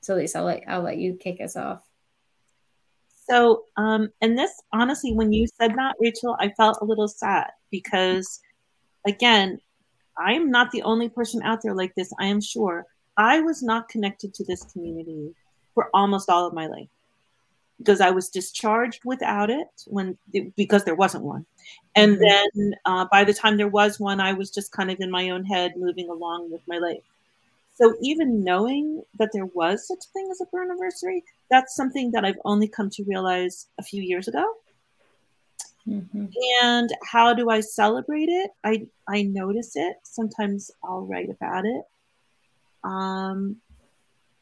[0.00, 1.86] So, Lisa, I'll let, I'll let you kick us off.
[3.28, 7.50] So, um, and this honestly, when you said that, Rachel, I felt a little sad
[7.70, 8.40] because
[9.06, 9.60] again,
[10.16, 12.86] I am not the only person out there like this, I am sure.
[13.16, 15.34] I was not connected to this community
[15.74, 16.88] for almost all of my life
[17.78, 20.18] because I was discharged without it when
[20.56, 21.46] because there wasn't one.
[21.94, 22.22] And mm-hmm.
[22.22, 25.30] then uh, by the time there was one, I was just kind of in my
[25.30, 27.02] own head moving along with my life.
[27.74, 32.10] So even knowing that there was such a thing as a burn anniversary, that's something
[32.10, 34.54] that I've only come to realize a few years ago.
[35.88, 36.26] Mm-hmm.
[36.62, 38.50] And how do I celebrate it?
[38.64, 39.96] I I notice it.
[40.02, 41.82] Sometimes I'll write about it.
[42.84, 43.56] Um,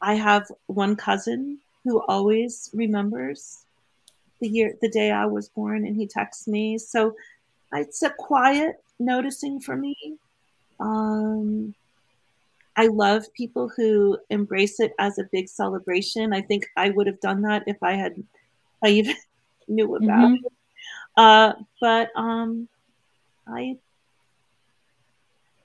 [0.01, 3.65] I have one cousin who always remembers
[4.39, 6.77] the year, the day I was born, and he texts me.
[6.77, 7.15] So
[7.73, 9.95] it's a quiet noticing for me.
[10.79, 11.73] Um,
[12.75, 16.33] I love people who embrace it as a big celebration.
[16.33, 18.23] I think I would have done that if I had
[18.83, 19.15] I even
[19.67, 20.45] knew about mm-hmm.
[20.45, 20.53] it.
[21.17, 22.69] Uh, but um,
[23.47, 23.77] I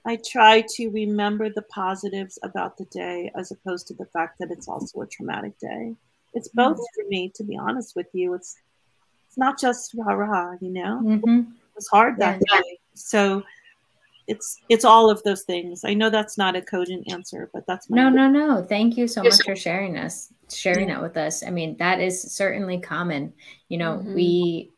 [0.05, 4.51] I try to remember the positives about the day as opposed to the fact that
[4.51, 5.95] it's also a traumatic day.
[6.35, 7.03] It's both mm-hmm.
[7.03, 8.35] for me, to be honest with you.
[8.35, 8.57] It's
[9.29, 11.01] it's not just rah rah, you know.
[11.03, 11.39] Mm-hmm.
[11.39, 12.61] It was hard that yeah.
[12.61, 13.43] day, so
[14.27, 15.85] it's it's all of those things.
[15.85, 18.63] I know that's not a cogent answer, but that's no, no, no.
[18.63, 20.95] Thank you so much for sharing us, sharing yeah.
[20.95, 21.45] that with us.
[21.45, 23.33] I mean, that is certainly common.
[23.69, 24.15] You know, mm-hmm.
[24.15, 24.72] we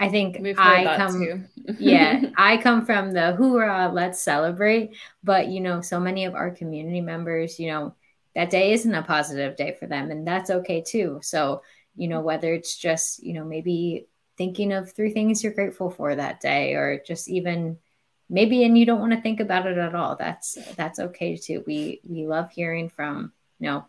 [0.00, 1.46] I think I come
[1.78, 4.96] yeah, I come from the hoorah, let's celebrate.
[5.22, 7.94] But you know, so many of our community members, you know,
[8.34, 11.20] that day isn't a positive day for them, and that's okay too.
[11.22, 11.62] So,
[11.96, 14.06] you know, whether it's just, you know, maybe
[14.38, 17.76] thinking of three things you're grateful for that day, or just even
[18.30, 20.16] maybe and you don't want to think about it at all.
[20.16, 21.62] That's that's okay too.
[21.66, 23.86] We we love hearing from, you know,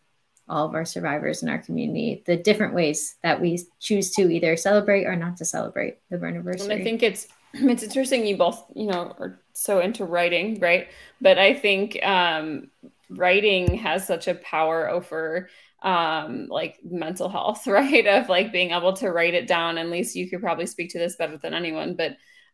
[0.49, 4.57] all of our survivors in our community, the different ways that we choose to either
[4.57, 6.73] celebrate or not to celebrate the burn anniversary.
[6.73, 10.87] And I think it's it's interesting you both, you know, are so into writing, right?
[11.19, 12.69] But I think um,
[13.09, 15.49] writing has such a power over
[15.83, 20.15] um like mental health right of like being able to write it down at least
[20.15, 22.11] you could probably speak to this better than anyone but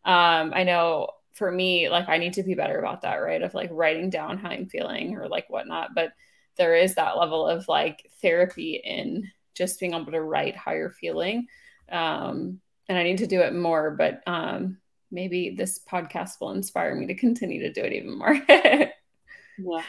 [0.10, 3.54] um i know for me like i need to be better about that right of
[3.54, 6.14] like writing down how i'm feeling or like whatnot but
[6.58, 10.91] there is that level of like therapy in just being able to write how you're
[10.91, 11.47] feeling.
[11.89, 14.78] Um, and I need to do it more, but um,
[15.12, 18.34] maybe this podcast will inspire me to continue to do it even more.
[18.49, 19.82] yeah.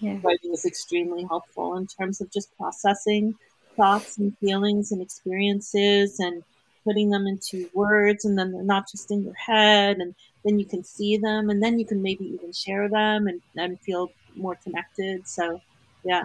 [0.00, 0.18] Yeah.
[0.22, 3.34] Writing is extremely helpful in terms of just processing
[3.76, 6.42] thoughts and feelings and experiences and
[6.84, 10.14] putting them into words and then they're not just in your head and
[10.44, 13.80] then you can see them and then you can maybe even share them and, and
[13.80, 15.26] feel more connected.
[15.26, 15.60] So,
[16.04, 16.24] yeah.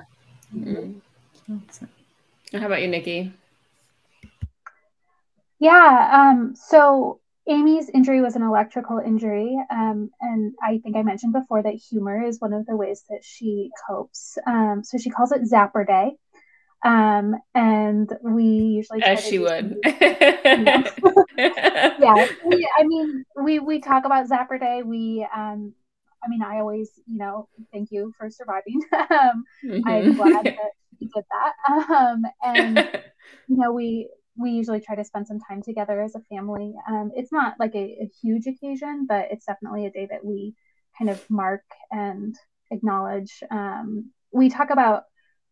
[0.55, 0.99] Mm-hmm.
[2.57, 3.31] How about you, Niki?
[5.59, 6.09] Yeah.
[6.11, 9.57] Um, so Amy's injury was an electrical injury.
[9.69, 13.23] Um, and I think I mentioned before that humor is one of the ways that
[13.23, 14.37] she copes.
[14.45, 16.13] Um, so she calls it Zapper Day.
[16.85, 19.77] Um, and we usually as she would.
[19.85, 20.83] yeah,
[22.45, 24.83] we, I mean, we we talk about Zapper Day.
[24.83, 25.73] We um,
[26.23, 28.81] I mean, I always, you know, thank you for surviving.
[28.93, 29.87] um, mm-hmm.
[29.87, 31.91] I'm glad that you did that.
[31.91, 32.77] Um, and
[33.47, 36.73] you know, we we usually try to spend some time together as a family.
[36.87, 40.55] Um, it's not like a, a huge occasion, but it's definitely a day that we
[40.97, 42.35] kind of mark and
[42.71, 43.43] acknowledge.
[43.51, 45.03] Um, we talk about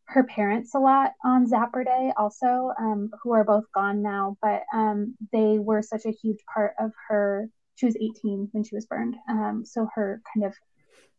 [0.06, 4.64] her parents a lot on Zapper Day, also, um, who are both gone now, but
[4.74, 8.86] um, they were such a huge part of her she was 18 when she was
[8.86, 9.16] burned.
[9.30, 10.54] Um, so her kind of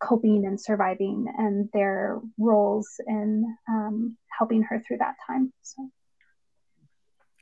[0.01, 5.53] coping and surviving and their roles in um, helping her through that time.
[5.63, 5.89] So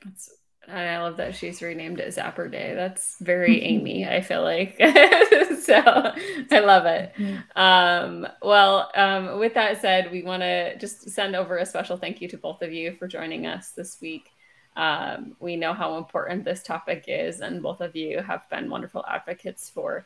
[0.03, 0.33] that's
[0.69, 2.73] I love that she's renamed it Zapper Day.
[2.75, 4.75] That's very Amy, I feel like.
[5.61, 7.13] so I love it.
[7.55, 12.21] Um, well, um, with that said, we want to just send over a special thank
[12.21, 14.29] you to both of you for joining us this week.
[14.77, 19.03] Um, we know how important this topic is, and both of you have been wonderful
[19.07, 20.05] advocates for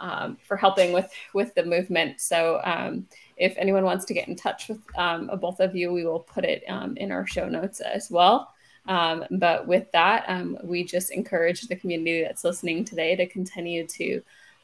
[0.00, 2.20] um, for helping with with the movement.
[2.20, 3.06] So, um,
[3.36, 6.44] if anyone wants to get in touch with um, both of you, we will put
[6.44, 8.52] it um, in our show notes as well.
[8.86, 10.28] Um, but with that,
[10.64, 14.22] we just encourage the community that's listening today to continue to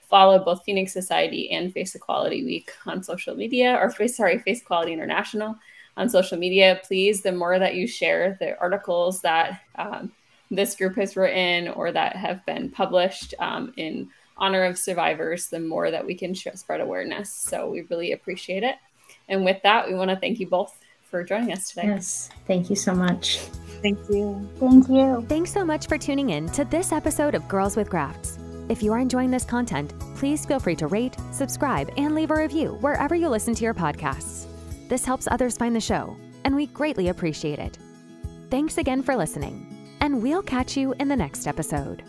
[0.09, 4.63] follow both Phoenix Society and Face Equality Week on social media, or face sorry, Face
[4.63, 5.57] Equality International
[5.97, 10.13] on social media, please, the more that you share the articles that um,
[10.51, 15.61] this group has written or that have been published um, in honor of survivors, the
[15.61, 17.33] more that we can spread awareness.
[17.33, 18.77] So we really appreciate it.
[19.29, 20.77] And with that, we want to thank you both
[21.11, 21.87] for joining us today.
[21.87, 23.39] Yes, thank you so much.
[23.83, 24.49] Thank you.
[24.59, 25.25] Thank you.
[25.29, 28.39] Thanks so much for tuning in to this episode of Girls with Grafts.
[28.69, 32.37] If you are enjoying this content, please feel free to rate, subscribe, and leave a
[32.37, 34.47] review wherever you listen to your podcasts.
[34.89, 37.79] This helps others find the show, and we greatly appreciate it.
[38.51, 42.03] Thanks again for listening, and we'll catch you in the next episode.